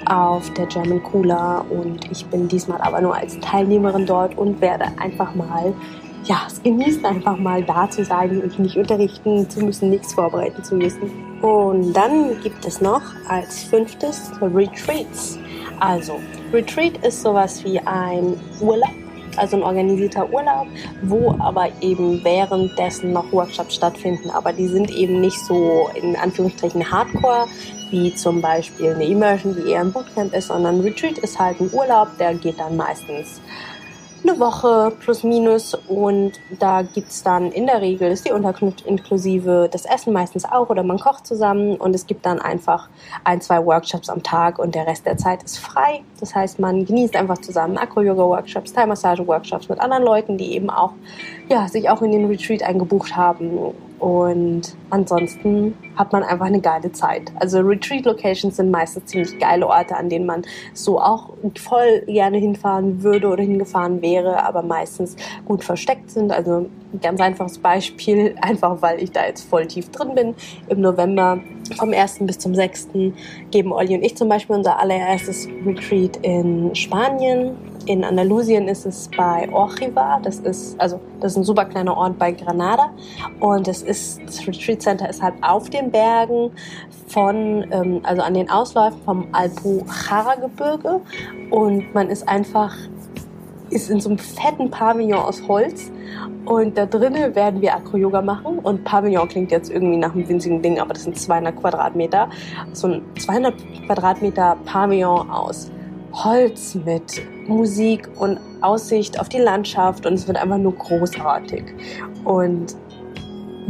auf 0.06 0.52
der 0.52 0.66
German 0.66 1.02
Cooler 1.02 1.64
und 1.70 2.10
ich 2.10 2.26
bin 2.26 2.46
diesmal 2.46 2.80
aber 2.82 3.00
nur 3.00 3.16
als 3.16 3.40
Teilnehmerin 3.40 4.04
dort 4.04 4.36
und 4.36 4.60
werde 4.60 4.86
einfach 4.98 5.34
mal 5.34 5.72
ja, 6.24 6.44
es 6.46 6.62
genießt 6.62 7.04
einfach 7.04 7.36
mal 7.36 7.62
da 7.62 7.88
zu 7.88 8.04
sein 8.04 8.42
und 8.42 8.58
nicht 8.58 8.76
unterrichten 8.76 9.48
zu 9.48 9.60
müssen, 9.60 9.90
nichts 9.90 10.14
vorbereiten 10.14 10.64
zu 10.64 10.74
müssen. 10.74 11.10
Und 11.42 11.92
dann 11.92 12.40
gibt 12.42 12.64
es 12.64 12.80
noch 12.80 13.02
als 13.28 13.64
fünftes 13.64 14.30
Retreats. 14.40 15.38
Also, 15.80 16.20
Retreat 16.52 17.04
ist 17.04 17.22
sowas 17.22 17.64
wie 17.64 17.78
ein 17.80 18.38
Urlaub, 18.60 18.94
also 19.36 19.56
ein 19.56 19.62
organisierter 19.62 20.32
Urlaub, 20.32 20.66
wo 21.02 21.34
aber 21.40 21.68
eben 21.80 22.22
währenddessen 22.24 23.12
noch 23.12 23.30
Workshops 23.32 23.74
stattfinden. 23.74 24.30
Aber 24.30 24.52
die 24.52 24.68
sind 24.68 24.90
eben 24.90 25.20
nicht 25.20 25.38
so 25.46 25.90
in 25.94 26.16
Anführungsstrichen 26.16 26.90
Hardcore, 26.90 27.46
wie 27.90 28.14
zum 28.14 28.40
Beispiel 28.40 28.94
eine 28.94 29.04
Immersion, 29.04 29.54
die 29.54 29.70
eher 29.70 29.80
ein 29.80 29.92
Bootcamp 29.92 30.34
ist, 30.34 30.48
sondern 30.48 30.80
Retreat 30.80 31.18
ist 31.18 31.38
halt 31.38 31.60
ein 31.60 31.70
Urlaub, 31.72 32.08
der 32.18 32.34
geht 32.34 32.58
dann 32.58 32.76
meistens 32.76 33.40
eine 34.26 34.40
Woche 34.40 34.92
plus 35.00 35.22
minus 35.22 35.74
und 35.74 36.32
da 36.58 36.82
gibt's 36.82 37.22
dann 37.22 37.52
in 37.52 37.66
der 37.66 37.80
Regel 37.80 38.10
ist 38.10 38.26
die 38.26 38.32
Unterkunft 38.32 38.82
inklusive 38.82 39.68
das 39.70 39.84
Essen 39.84 40.12
meistens 40.12 40.44
auch 40.44 40.70
oder 40.70 40.82
man 40.82 40.98
kocht 40.98 41.26
zusammen 41.26 41.76
und 41.76 41.94
es 41.94 42.06
gibt 42.06 42.24
dann 42.24 42.40
einfach 42.40 42.88
ein, 43.24 43.40
zwei 43.40 43.64
Workshops 43.64 44.08
am 44.08 44.22
Tag 44.22 44.58
und 44.58 44.74
der 44.74 44.86
Rest 44.86 45.06
der 45.06 45.16
Zeit 45.16 45.42
ist 45.42 45.58
frei. 45.58 46.02
Das 46.20 46.34
heißt, 46.34 46.58
man 46.58 46.84
genießt 46.84 47.16
einfach 47.16 47.38
zusammen 47.38 47.76
Acro-Yoga-Workshops, 47.76 48.72
Thai-Massage-Workshops 48.72 49.68
mit 49.68 49.78
anderen 49.80 50.04
Leuten, 50.04 50.38
die 50.38 50.54
eben 50.54 50.70
auch, 50.70 50.92
ja, 51.48 51.68
sich 51.68 51.90
auch 51.90 52.02
in 52.02 52.12
den 52.12 52.26
Retreat 52.26 52.62
eingebucht 52.62 53.16
haben 53.16 53.74
und 54.04 54.76
ansonsten 54.90 55.74
hat 55.96 56.12
man 56.12 56.22
einfach 56.22 56.44
eine 56.44 56.60
geile 56.60 56.92
Zeit. 56.92 57.32
Also 57.36 57.60
Retreat-Locations 57.60 58.54
sind 58.54 58.70
meistens 58.70 59.06
ziemlich 59.06 59.38
geile 59.38 59.66
Orte, 59.66 59.96
an 59.96 60.10
denen 60.10 60.26
man 60.26 60.42
so 60.74 61.00
auch 61.00 61.30
voll 61.56 62.02
gerne 62.06 62.36
hinfahren 62.36 63.02
würde 63.02 63.28
oder 63.28 63.42
hingefahren 63.42 64.02
wäre, 64.02 64.44
aber 64.44 64.60
meistens 64.60 65.16
gut 65.46 65.64
versteckt 65.64 66.10
sind. 66.10 66.32
Also 66.32 66.66
ein 66.92 67.00
ganz 67.00 67.18
einfaches 67.18 67.56
Beispiel, 67.56 68.34
einfach 68.42 68.82
weil 68.82 69.02
ich 69.02 69.10
da 69.10 69.24
jetzt 69.24 69.48
voll 69.48 69.66
tief 69.68 69.90
drin 69.90 70.14
bin. 70.14 70.34
Im 70.68 70.82
November 70.82 71.38
vom 71.78 71.94
1. 71.94 72.18
bis 72.26 72.38
zum 72.38 72.54
6. 72.54 72.88
geben 73.50 73.72
Olli 73.72 73.94
und 73.94 74.02
ich 74.02 74.18
zum 74.18 74.28
Beispiel 74.28 74.56
unser 74.56 74.78
allererstes 74.78 75.48
Retreat 75.64 76.18
in 76.18 76.74
Spanien 76.74 77.56
in 77.86 78.04
Andalusien 78.04 78.68
ist 78.68 78.86
es 78.86 79.08
bei 79.16 79.48
Orchiva. 79.52 80.20
Das 80.22 80.38
ist, 80.38 80.80
also, 80.80 81.00
das 81.20 81.32
ist 81.32 81.38
ein 81.38 81.44
super 81.44 81.64
kleiner 81.64 81.96
Ort 81.96 82.18
bei 82.18 82.32
Granada. 82.32 82.90
Und 83.40 83.66
das 83.66 83.82
ist, 83.82 84.20
das 84.26 84.46
Retreat 84.46 84.82
Center 84.82 85.08
ist 85.08 85.22
halt 85.22 85.34
auf 85.42 85.70
den 85.70 85.90
Bergen 85.90 86.50
von, 87.08 87.66
ähm, 87.70 88.00
also 88.02 88.22
an 88.22 88.34
den 88.34 88.50
Ausläufen 88.50 88.98
vom 89.04 89.26
Alpujarra-Gebirge. 89.32 91.00
Und 91.50 91.94
man 91.94 92.08
ist 92.08 92.28
einfach, 92.28 92.74
ist 93.70 93.90
in 93.90 94.00
so 94.00 94.10
einem 94.10 94.18
fetten 94.18 94.70
Pavillon 94.70 95.20
aus 95.20 95.46
Holz. 95.46 95.90
Und 96.44 96.76
da 96.76 96.86
drinnen 96.86 97.34
werden 97.34 97.60
wir 97.60 97.74
Acro-Yoga 97.74 98.22
machen. 98.22 98.58
Und 98.58 98.84
Pavillon 98.84 99.28
klingt 99.28 99.50
jetzt 99.50 99.70
irgendwie 99.70 99.96
nach 99.96 100.14
einem 100.14 100.28
winzigen 100.28 100.62
Ding, 100.62 100.78
aber 100.78 100.94
das 100.94 101.04
sind 101.04 101.18
200 101.18 101.56
Quadratmeter. 101.56 102.28
So 102.72 102.88
ein 102.88 103.02
200 103.18 103.54
Quadratmeter 103.86 104.56
Pavillon 104.64 105.30
aus 105.30 105.70
Holz 106.14 106.76
mit 106.76 107.22
Musik 107.48 108.08
und 108.18 108.38
Aussicht 108.60 109.18
auf 109.18 109.28
die 109.28 109.38
Landschaft 109.38 110.06
und 110.06 110.14
es 110.14 110.28
wird 110.28 110.38
einfach 110.38 110.58
nur 110.58 110.74
großartig. 110.74 111.64
Und 112.24 112.76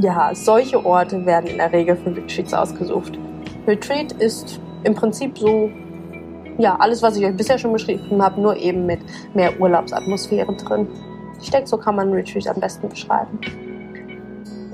ja, 0.01 0.31
solche 0.35 0.85
Orte 0.85 1.25
werden 1.25 1.47
in 1.49 1.57
der 1.57 1.73
Regel 1.73 1.97
für 1.97 2.15
Retreats 2.15 2.53
ausgesucht. 2.53 3.19
Retreat 3.67 4.13
ist 4.13 4.61
im 4.83 4.95
Prinzip 4.95 5.39
so, 5.39 5.71
ja, 6.59 6.77
alles, 6.77 7.03
was 7.03 7.17
ich 7.17 7.25
euch 7.25 7.37
bisher 7.37 7.59
schon 7.59 7.73
beschrieben 7.73 8.23
habe, 8.23 8.41
nur 8.41 8.57
eben 8.57 8.85
mit 8.85 9.01
mehr 9.35 9.59
Urlaubsatmosphäre 9.59 10.55
drin. 10.57 10.87
Ich 11.41 11.51
denke, 11.51 11.67
so 11.67 11.79
kann 11.79 11.97
man 11.97 12.13
Retreat 12.13 12.47
am 12.49 12.61
besten 12.61 12.89
beschreiben. 12.89 13.39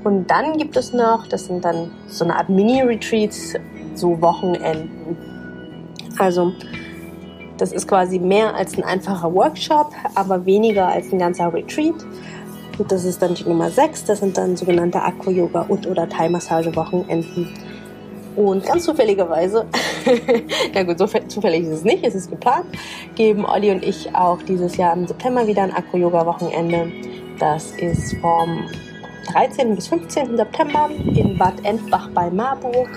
Und 0.03 0.29
dann 0.29 0.57
gibt 0.57 0.75
es 0.75 0.93
noch, 0.93 1.27
das 1.27 1.45
sind 1.45 1.63
dann 1.63 1.91
so 2.07 2.25
eine 2.25 2.35
Art 2.35 2.49
Mini-Retreats, 2.49 3.53
so 3.93 4.19
Wochenenden. 4.21 5.17
Also 6.17 6.53
das 7.61 7.71
ist 7.71 7.87
quasi 7.87 8.17
mehr 8.17 8.55
als 8.55 8.75
ein 8.75 8.83
einfacher 8.83 9.31
Workshop, 9.31 9.91
aber 10.15 10.47
weniger 10.47 10.87
als 10.87 11.13
ein 11.13 11.19
ganzer 11.19 11.53
Retreat. 11.53 11.93
Und 12.79 12.91
das 12.91 13.05
ist 13.05 13.21
dann 13.21 13.35
die 13.35 13.43
Nummer 13.43 13.69
6. 13.69 14.05
Das 14.05 14.19
sind 14.19 14.35
dann 14.35 14.57
sogenannte 14.57 14.99
Aqua-Yoga 14.99 15.65
und 15.67 15.85
oder 15.85 16.09
Thai-Massage-Wochenenden. 16.09 17.47
Und 18.35 18.65
ganz 18.65 18.85
zufälligerweise, 18.85 19.67
na 20.73 20.83
gut, 20.83 20.97
so 20.97 21.05
zufällig 21.05 21.65
ist 21.65 21.69
es 21.69 21.83
nicht, 21.83 22.03
es 22.03 22.15
ist 22.15 22.31
geplant, 22.31 22.65
geben 23.13 23.45
Olli 23.45 23.69
und 23.69 23.83
ich 23.83 24.15
auch 24.15 24.41
dieses 24.41 24.77
Jahr 24.77 24.93
im 24.93 25.05
September 25.05 25.45
wieder 25.45 25.61
ein 25.61 25.71
Aqua-Yoga-Wochenende. 25.71 26.91
Das 27.37 27.73
ist 27.73 28.15
vom 28.21 28.65
13. 29.31 29.75
bis 29.75 29.87
15. 29.87 30.35
September 30.35 30.89
in 31.13 31.37
Bad 31.37 31.63
Endbach 31.63 32.09
bei 32.15 32.31
Marburg. 32.31 32.89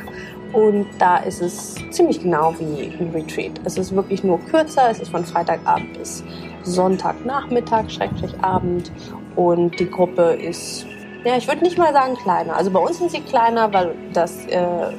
Und 0.54 0.86
da 1.00 1.16
ist 1.16 1.42
es 1.42 1.74
ziemlich 1.90 2.22
genau 2.22 2.54
wie 2.58 2.92
ein 2.98 3.10
Retreat. 3.12 3.60
Es 3.64 3.76
ist 3.76 3.94
wirklich 3.94 4.22
nur 4.22 4.38
kürzer. 4.38 4.88
Es 4.88 5.00
ist 5.00 5.10
von 5.10 5.24
Freitagabend 5.24 5.98
bis 5.98 6.22
Sonntagnachmittag, 6.62 7.90
Schrecklich 7.90 8.32
Abend. 8.40 8.92
Und 9.34 9.78
die 9.80 9.90
Gruppe 9.90 10.22
ist, 10.34 10.86
ja, 11.24 11.36
ich 11.36 11.48
würde 11.48 11.64
nicht 11.64 11.76
mal 11.76 11.92
sagen 11.92 12.14
kleiner. 12.14 12.56
Also 12.56 12.70
bei 12.70 12.78
uns 12.78 12.98
sind 12.98 13.10
sie 13.10 13.20
kleiner, 13.20 13.72
weil 13.72 13.96
das 14.12 14.46
äh, 14.46 14.92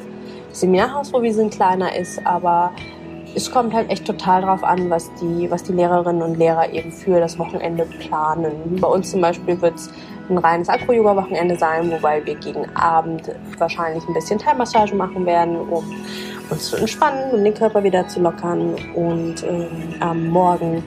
Seminarhaus, 0.52 1.14
wo 1.14 1.22
wir 1.22 1.34
sind, 1.34 1.54
kleiner 1.54 1.96
ist. 1.96 2.26
Aber 2.28 2.74
es 3.34 3.50
kommt 3.50 3.74
halt 3.74 3.90
echt 3.90 4.06
total 4.06 4.42
drauf 4.42 4.62
an, 4.62 4.90
was 4.90 5.10
die, 5.22 5.50
was 5.50 5.64
die 5.64 5.72
Lehrerinnen 5.72 6.22
und 6.22 6.38
Lehrer 6.38 6.74
eben 6.74 6.92
für 6.92 7.22
das 7.22 7.40
Wochenende 7.40 7.86
planen. 7.86 8.78
Bei 8.82 8.90
uns 8.90 9.12
zum 9.12 9.22
Beispiel 9.22 9.62
wird 9.62 9.76
es 9.76 9.90
ein 10.30 10.38
reines 10.38 10.70
Acro-Yoga-Wochenende 10.70 11.58
sein, 11.58 11.92
wobei 11.92 12.26
wir 12.26 12.36
gegen 12.36 12.66
Abend 12.76 13.32
wahrscheinlich 13.58 14.08
ein 14.08 14.14
bisschen 14.14 14.40
Thai-Massage 14.40 14.96
machen 14.96 15.26
werden, 15.26 15.58
um 15.58 15.84
uns 16.50 16.70
zu 16.70 16.78
entspannen 16.78 17.32
und 17.32 17.44
den 17.44 17.54
Körper 17.54 17.84
wieder 17.84 18.08
zu 18.08 18.22
lockern. 18.22 18.76
Und 18.96 19.44
ähm, 19.44 19.68
am 20.00 20.30
Morgen 20.30 20.84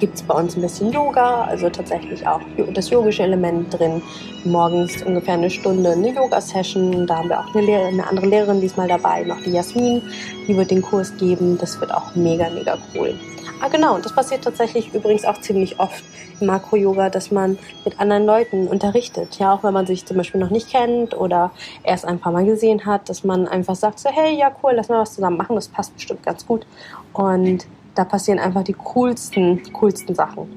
gibt 0.00 0.16
es 0.16 0.22
bei 0.22 0.34
uns 0.34 0.56
ein 0.56 0.62
bisschen 0.62 0.90
Yoga, 0.90 1.44
also 1.44 1.68
tatsächlich 1.68 2.26
auch 2.26 2.40
das 2.74 2.90
yogische 2.90 3.22
Element 3.22 3.78
drin. 3.78 4.02
Morgens 4.44 5.02
ungefähr 5.02 5.34
eine 5.34 5.50
Stunde 5.50 5.92
eine 5.92 6.12
Yoga-Session. 6.12 7.06
Da 7.06 7.18
haben 7.18 7.28
wir 7.28 7.38
auch 7.38 7.54
eine, 7.54 7.64
Lehrer, 7.64 7.86
eine 7.86 8.06
andere 8.06 8.26
Lehrerin 8.26 8.60
diesmal 8.60 8.88
dabei, 8.88 9.22
noch 9.22 9.40
die 9.42 9.50
Jasmin. 9.50 10.02
Die 10.48 10.56
wird 10.56 10.70
den 10.70 10.82
Kurs 10.82 11.16
geben. 11.18 11.58
Das 11.58 11.78
wird 11.80 11.94
auch 11.94 12.14
mega, 12.16 12.48
mega 12.50 12.78
cool. 12.94 13.14
Ah, 13.60 13.68
genau. 13.68 13.94
Und 13.94 14.04
das 14.06 14.14
passiert 14.14 14.42
tatsächlich 14.42 14.94
übrigens 14.94 15.26
auch 15.26 15.38
ziemlich 15.40 15.78
oft 15.78 16.02
im 16.40 16.46
Makro-Yoga, 16.46 17.10
dass 17.10 17.30
man 17.30 17.58
mit 17.84 18.00
anderen 18.00 18.24
Leuten 18.24 18.68
unterrichtet. 18.68 19.38
Ja, 19.38 19.52
auch 19.52 19.62
wenn 19.62 19.74
man 19.74 19.86
sich 19.86 20.06
zum 20.06 20.16
Beispiel 20.16 20.40
noch 20.40 20.50
nicht 20.50 20.70
kennt 20.70 21.14
oder 21.14 21.50
erst 21.82 22.06
ein 22.06 22.18
paar 22.18 22.32
Mal 22.32 22.46
gesehen 22.46 22.86
hat, 22.86 23.10
dass 23.10 23.22
man 23.22 23.46
einfach 23.46 23.76
sagt 23.76 23.98
so, 23.98 24.08
hey, 24.08 24.34
ja, 24.38 24.50
cool, 24.62 24.72
lass 24.74 24.88
mal 24.88 25.00
was 25.02 25.14
zusammen 25.14 25.36
machen. 25.36 25.56
Das 25.56 25.68
passt 25.68 25.94
bestimmt 25.94 26.22
ganz 26.22 26.46
gut. 26.46 26.66
Und 27.12 27.66
da 27.94 28.04
passieren 28.04 28.38
einfach 28.38 28.62
die 28.62 28.74
coolsten, 28.74 29.62
coolsten 29.72 30.14
Sachen. 30.14 30.48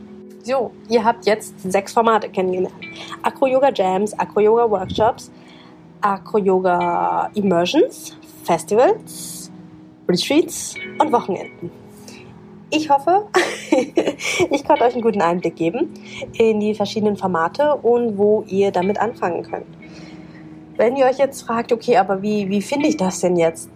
So, 0.44 0.72
ihr 0.90 1.04
habt 1.04 1.26
jetzt 1.26 1.60
sechs 1.60 1.94
Formate 1.94 2.30
kennengelernt. 2.30 2.76
Acro-Yoga 3.22 3.72
Jams, 3.74 4.18
Acro-Yoga 4.20 4.70
Workshops, 4.70 5.32
Acro-Yoga 6.02 7.32
Immersions, 7.34 8.18
Festivals, 8.44 9.50
Retreats 10.08 10.76
und 11.00 11.12
Wochenenden. 11.14 11.72
Ich 12.72 12.90
hoffe, 12.90 13.28
ich 14.50 14.66
konnte 14.66 14.84
euch 14.84 14.94
einen 14.94 15.02
guten 15.02 15.22
Einblick 15.22 15.56
geben 15.56 15.94
in 16.34 16.60
die 16.60 16.74
verschiedenen 16.74 17.16
Formate 17.16 17.76
und 17.76 18.18
wo 18.18 18.44
ihr 18.48 18.72
damit 18.72 19.00
anfangen 19.00 19.44
könnt. 19.44 19.68
Wenn 20.76 20.98
ihr 20.98 21.06
euch 21.06 21.20
jetzt 21.20 21.44
fragt, 21.44 21.72
okay, 21.72 21.98
aber 21.98 22.22
wie, 22.22 22.50
wie 22.50 22.62
finde 22.62 22.88
ich 22.88 22.98
das 22.98 23.20
denn 23.20 23.38
jetzt? 23.38 23.70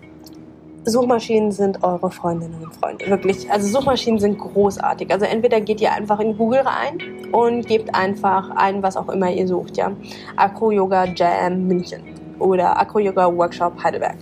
Suchmaschinen 0.88 1.52
sind 1.52 1.84
eure 1.84 2.10
Freundinnen 2.10 2.64
und 2.64 2.76
Freunde. 2.76 3.08
Wirklich. 3.10 3.52
Also 3.52 3.68
Suchmaschinen 3.68 4.20
sind 4.20 4.38
großartig. 4.40 5.12
Also 5.12 5.26
entweder 5.26 5.60
geht 5.62 5.82
ihr 5.82 5.92
einfach 5.92 6.20
in 6.20 6.38
Google 6.38 6.62
rein 6.62 6.98
und 7.32 7.68
gebt 7.68 7.94
einfach 7.94 8.50
ein, 8.56 8.82
was 8.82 8.96
auch 8.96 9.10
immer 9.10 9.30
ihr 9.30 9.48
sucht, 9.48 9.78
ja. 9.78 9.92
Acro 10.38 10.72
Yoga 10.72 11.06
Jam 11.06 11.68
München 11.68 12.02
oder 12.40 12.80
Acro 12.80 13.00
Yoga 13.00 13.36
Workshop 13.36 13.84
Heidelberg 13.84 14.16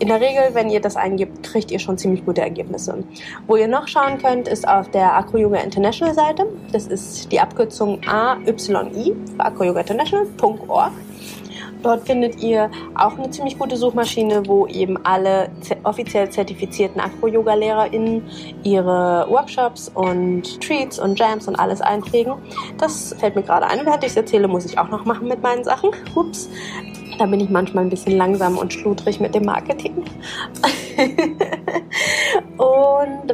in 0.00 0.08
der 0.08 0.18
Regel, 0.18 0.54
wenn 0.54 0.70
ihr 0.70 0.80
das 0.80 0.96
eingibt, 0.96 1.42
kriegt 1.42 1.70
ihr 1.70 1.78
schon 1.78 1.98
ziemlich 1.98 2.24
gute 2.24 2.40
Ergebnisse. 2.40 3.04
Wo 3.46 3.56
ihr 3.56 3.68
noch 3.68 3.86
schauen 3.86 4.16
könnt, 4.16 4.48
ist 4.48 4.66
auf 4.66 4.90
der 4.90 5.14
Acro 5.14 5.36
Yoga 5.36 5.58
International 5.58 6.14
Seite. 6.14 6.46
Das 6.72 6.86
ist 6.86 7.30
die 7.30 7.38
Abkürzung 7.38 8.00
AYI 8.08 9.14
acroyogainternational.org. 9.36 10.92
Dort 11.82 12.06
findet 12.06 12.42
ihr 12.42 12.70
auch 12.94 13.16
eine 13.16 13.30
ziemlich 13.30 13.58
gute 13.58 13.76
Suchmaschine, 13.76 14.46
wo 14.46 14.66
eben 14.66 14.98
alle 15.04 15.50
offiziell 15.84 16.30
zertifizierten 16.30 17.00
Acro-Yoga-LehrerInnen 17.00 18.22
ihre 18.62 19.26
Workshops 19.28 19.90
und 19.94 20.60
Treats 20.60 20.98
und 20.98 21.18
Jams 21.18 21.48
und 21.48 21.56
alles 21.56 21.80
einpflegen. 21.80 22.34
Das 22.78 23.14
fällt 23.18 23.36
mir 23.36 23.42
gerade 23.42 23.66
ein. 23.66 23.84
Während 23.84 24.04
ich 24.04 24.10
es 24.10 24.16
erzähle, 24.16 24.48
muss 24.48 24.64
ich 24.66 24.78
auch 24.78 24.88
noch 24.88 25.04
machen 25.04 25.28
mit 25.28 25.42
meinen 25.42 25.64
Sachen. 25.64 25.90
Ups. 26.14 26.48
Da 27.18 27.26
bin 27.26 27.40
ich 27.40 27.50
manchmal 27.50 27.84
ein 27.84 27.90
bisschen 27.90 28.16
langsam 28.16 28.56
und 28.56 28.72
schludrig 28.72 29.20
mit 29.20 29.34
dem 29.34 29.44
Marketing. 29.44 30.04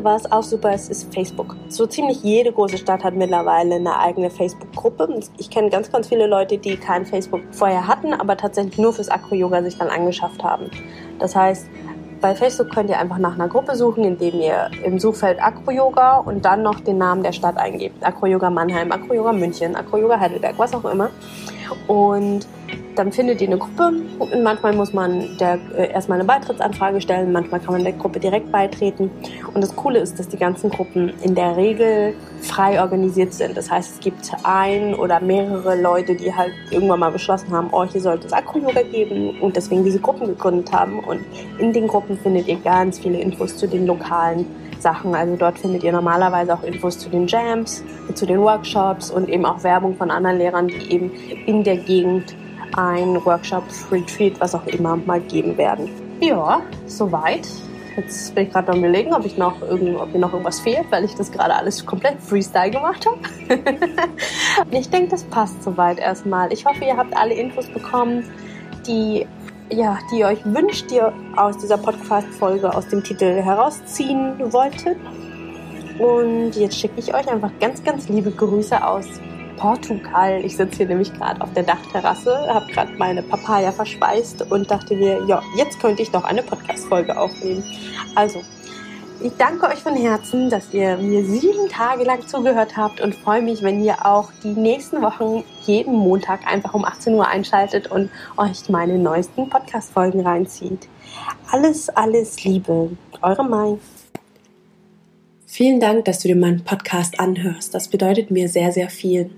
was 0.06 0.30
auch 0.30 0.44
super 0.44 0.72
ist, 0.72 0.88
ist 0.88 1.12
Facebook. 1.12 1.56
So 1.68 1.84
ziemlich 1.84 2.22
jede 2.22 2.52
große 2.52 2.78
Stadt 2.78 3.02
hat 3.02 3.14
mittlerweile 3.14 3.74
eine 3.74 3.98
eigene 3.98 4.30
Facebook-Gruppe. 4.30 5.20
Ich 5.36 5.50
kenne 5.50 5.68
ganz, 5.68 5.90
ganz 5.90 6.08
viele 6.08 6.28
Leute, 6.28 6.56
die 6.56 6.76
kein 6.76 7.04
Facebook 7.04 7.42
vorher 7.50 7.88
hatten, 7.88 8.14
aber 8.14 8.36
tatsächlich 8.36 8.78
nur 8.78 8.92
fürs 8.92 9.08
Acro-Yoga 9.08 9.62
sich 9.62 9.76
dann 9.76 9.88
angeschafft 9.88 10.44
haben. 10.44 10.70
Das 11.18 11.34
heißt, 11.34 11.66
bei 12.20 12.34
Facebook 12.36 12.70
könnt 12.70 12.88
ihr 12.88 12.98
einfach 12.98 13.18
nach 13.18 13.34
einer 13.34 13.48
Gruppe 13.48 13.74
suchen, 13.74 14.04
indem 14.04 14.40
ihr 14.40 14.70
im 14.84 14.98
Suchfeld 14.98 15.42
Acro-Yoga 15.42 16.18
und 16.18 16.44
dann 16.44 16.62
noch 16.62 16.80
den 16.80 16.98
Namen 16.98 17.22
der 17.22 17.32
Stadt 17.32 17.56
eingebt. 17.56 18.06
Acro-Yoga 18.06 18.48
Mannheim, 18.48 18.92
Acro-Yoga 18.92 19.32
München, 19.32 19.74
Acro-Yoga 19.74 20.20
Heidelberg, 20.20 20.54
was 20.56 20.72
auch 20.72 20.84
immer. 20.84 21.10
Und 21.88 22.46
dann 22.98 23.12
findet 23.12 23.40
ihr 23.40 23.48
eine 23.48 23.58
Gruppe 23.58 23.92
und 24.18 24.42
manchmal 24.42 24.74
muss 24.74 24.92
man 24.92 25.36
der 25.38 25.58
äh, 25.76 25.90
erstmal 25.92 26.18
eine 26.18 26.26
Beitrittsanfrage 26.26 27.00
stellen, 27.00 27.32
manchmal 27.32 27.60
kann 27.60 27.74
man 27.74 27.84
der 27.84 27.92
Gruppe 27.92 28.20
direkt 28.20 28.50
beitreten. 28.50 29.10
Und 29.54 29.62
das 29.62 29.74
Coole 29.76 30.00
ist, 30.00 30.18
dass 30.18 30.28
die 30.28 30.36
ganzen 30.36 30.70
Gruppen 30.70 31.12
in 31.22 31.34
der 31.34 31.56
Regel 31.56 32.14
frei 32.42 32.80
organisiert 32.80 33.32
sind. 33.32 33.56
Das 33.56 33.70
heißt, 33.70 33.94
es 33.94 34.00
gibt 34.00 34.30
ein 34.42 34.94
oder 34.94 35.20
mehrere 35.20 35.80
Leute, 35.80 36.14
die 36.14 36.34
halt 36.34 36.52
irgendwann 36.70 37.00
mal 37.00 37.10
beschlossen 37.10 37.50
haben, 37.50 37.68
oh, 37.72 37.84
hier 37.84 38.00
sollte 38.00 38.26
es 38.26 38.32
Akro-Yoga 38.32 38.82
geben 38.82 39.40
und 39.40 39.56
deswegen 39.56 39.84
diese 39.84 40.00
Gruppen 40.00 40.26
gegründet 40.26 40.72
haben. 40.72 41.00
Und 41.00 41.20
in 41.58 41.72
den 41.72 41.86
Gruppen 41.86 42.18
findet 42.18 42.48
ihr 42.48 42.56
ganz 42.56 42.98
viele 42.98 43.18
Infos 43.18 43.56
zu 43.56 43.66
den 43.66 43.86
lokalen 43.86 44.46
Sachen. 44.80 45.14
Also 45.14 45.36
dort 45.36 45.58
findet 45.58 45.82
ihr 45.82 45.92
normalerweise 45.92 46.54
auch 46.54 46.62
Infos 46.62 46.98
zu 46.98 47.08
den 47.08 47.26
Jams, 47.26 47.82
zu 48.14 48.26
den 48.26 48.40
Workshops 48.40 49.10
und 49.10 49.28
eben 49.28 49.44
auch 49.44 49.62
Werbung 49.62 49.96
von 49.96 50.10
anderen 50.10 50.38
Lehrern, 50.38 50.68
die 50.68 50.92
eben 50.92 51.10
in 51.46 51.64
der 51.64 51.76
Gegend 51.76 52.36
ein 52.76 53.24
Workshop, 53.24 53.64
Retreat, 53.90 54.40
was 54.40 54.54
auch 54.54 54.66
immer 54.66 54.96
mal 54.96 55.20
geben 55.20 55.56
werden. 55.56 55.88
Ja, 56.20 56.62
soweit. 56.86 57.46
Jetzt 57.96 58.34
bin 58.34 58.46
ich 58.46 58.52
gerade 58.52 58.72
am 58.72 58.78
überlegen, 58.78 59.14
ob, 59.14 59.24
ich 59.24 59.38
noch 59.38 59.62
irgend, 59.62 59.98
ob 59.98 60.12
mir 60.12 60.18
noch 60.18 60.32
irgendwas 60.32 60.60
fehlt, 60.60 60.84
weil 60.90 61.04
ich 61.04 61.14
das 61.14 61.32
gerade 61.32 61.54
alles 61.54 61.84
komplett 61.86 62.20
Freestyle 62.20 62.70
gemacht 62.70 63.06
habe. 63.06 63.18
ich 64.70 64.90
denke, 64.90 65.10
das 65.10 65.24
passt 65.24 65.62
soweit 65.62 65.98
erstmal. 65.98 66.52
Ich 66.52 66.66
hoffe, 66.66 66.84
ihr 66.84 66.96
habt 66.96 67.16
alle 67.16 67.34
Infos 67.34 67.66
bekommen, 67.68 68.24
die, 68.86 69.26
ja, 69.70 69.98
die 70.12 70.18
ihr 70.18 70.26
euch 70.26 70.44
wünscht, 70.44 70.90
die 70.90 70.96
ihr 70.96 71.12
aus 71.36 71.56
dieser 71.56 71.78
Podcast-Folge 71.78 72.74
aus 72.74 72.86
dem 72.88 73.02
Titel 73.02 73.42
herausziehen 73.42 74.34
wolltet. 74.52 74.98
Und 75.98 76.52
jetzt 76.52 76.78
schicke 76.78 77.00
ich 77.00 77.14
euch 77.14 77.28
einfach 77.28 77.50
ganz, 77.60 77.82
ganz 77.82 78.10
liebe 78.10 78.30
Grüße 78.30 78.86
aus 78.86 79.06
Portugal. 79.56 80.44
Ich 80.44 80.56
sitze 80.56 80.78
hier 80.78 80.86
nämlich 80.86 81.12
gerade 81.12 81.40
auf 81.40 81.52
der 81.52 81.62
Dachterrasse, 81.62 82.46
habe 82.48 82.66
gerade 82.72 82.92
meine 82.98 83.22
Papaya 83.22 83.72
verspeist 83.72 84.42
und 84.50 84.70
dachte 84.70 84.94
mir, 84.94 85.24
ja, 85.26 85.42
jetzt 85.56 85.80
könnte 85.80 86.02
ich 86.02 86.10
doch 86.10 86.24
eine 86.24 86.42
Podcast-Folge 86.42 87.18
aufnehmen. 87.18 87.64
Also, 88.14 88.40
ich 89.20 89.32
danke 89.38 89.66
euch 89.66 89.78
von 89.78 89.96
Herzen, 89.96 90.50
dass 90.50 90.74
ihr 90.74 90.98
mir 90.98 91.24
sieben 91.24 91.68
Tage 91.70 92.04
lang 92.04 92.26
zugehört 92.26 92.76
habt 92.76 93.00
und 93.00 93.14
freue 93.14 93.40
mich, 93.40 93.62
wenn 93.62 93.82
ihr 93.82 94.04
auch 94.04 94.30
die 94.42 94.52
nächsten 94.52 95.00
Wochen 95.00 95.42
jeden 95.62 95.94
Montag 95.94 96.46
einfach 96.46 96.74
um 96.74 96.84
18 96.84 97.14
Uhr 97.14 97.26
einschaltet 97.26 97.90
und 97.90 98.10
euch 98.36 98.68
meine 98.68 98.98
neuesten 98.98 99.48
Podcast-Folgen 99.48 100.20
reinzieht. 100.20 100.88
Alles, 101.50 101.88
alles 101.88 102.44
Liebe. 102.44 102.90
Eure 103.22 103.44
Mai. 103.44 103.78
Vielen 105.56 105.80
Dank, 105.80 106.04
dass 106.04 106.18
du 106.18 106.28
dir 106.28 106.36
meinen 106.36 106.64
Podcast 106.64 107.18
anhörst. 107.18 107.72
Das 107.72 107.88
bedeutet 107.88 108.30
mir 108.30 108.46
sehr, 108.46 108.72
sehr 108.72 108.90
viel. 108.90 109.30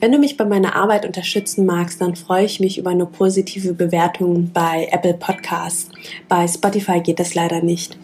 Wenn 0.00 0.10
du 0.10 0.18
mich 0.18 0.36
bei 0.36 0.44
meiner 0.44 0.74
Arbeit 0.74 1.06
unterstützen 1.06 1.64
magst, 1.64 2.00
dann 2.00 2.16
freue 2.16 2.44
ich 2.44 2.58
mich 2.58 2.76
über 2.76 2.90
eine 2.90 3.06
positive 3.06 3.72
Bewertung 3.72 4.50
bei 4.52 4.88
Apple 4.90 5.14
Podcasts. 5.14 5.88
Bei 6.28 6.48
Spotify 6.48 6.98
geht 6.98 7.20
das 7.20 7.36
leider 7.36 7.62
nicht. 7.62 7.96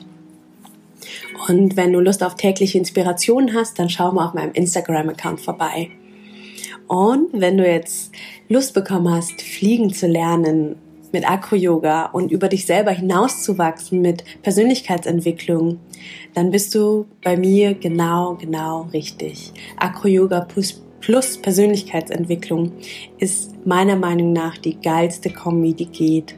Und 1.49 1.77
wenn 1.77 1.93
du 1.93 1.99
Lust 1.99 2.23
auf 2.23 2.37
tägliche 2.37 2.79
Inspiration 2.79 3.53
hast, 3.53 3.81
dann 3.81 3.91
schau 3.91 4.13
mal 4.13 4.29
auf 4.29 4.35
meinem 4.35 4.53
Instagram-Account 4.53 5.41
vorbei. 5.41 5.91
Und 6.87 7.31
wenn 7.33 7.59
du 7.59 7.69
jetzt 7.69 8.13
Lust 8.49 8.75
bekommen 8.75 9.13
hast, 9.13 9.43
fliegen 9.43 9.93
zu 9.93 10.07
lernen 10.07 10.77
mit 11.13 11.29
Acro-Yoga 11.29 12.07
und 12.07 12.33
über 12.33 12.49
dich 12.49 12.67
selber 12.67 12.91
hinauszuwachsen 12.91 14.01
mit 14.01 14.25
Persönlichkeitsentwicklung, 14.43 15.79
dann 16.35 16.51
bist 16.51 16.75
du 16.75 17.07
bei 17.23 17.37
mir 17.37 17.75
genau, 17.75 18.35
genau 18.35 18.89
richtig. 18.93 19.53
Acro-Yoga 19.79 20.41
plus, 20.41 20.83
plus 21.01 21.39
Persönlichkeitsentwicklung 21.39 22.73
ist 23.19 23.55
meiner 23.67 23.97
Meinung 23.97 24.33
nach 24.33 24.59
die 24.59 24.81
geilste 24.81 25.31
Kombi, 25.31 25.75
die 25.75 25.87
geht. 25.87 26.35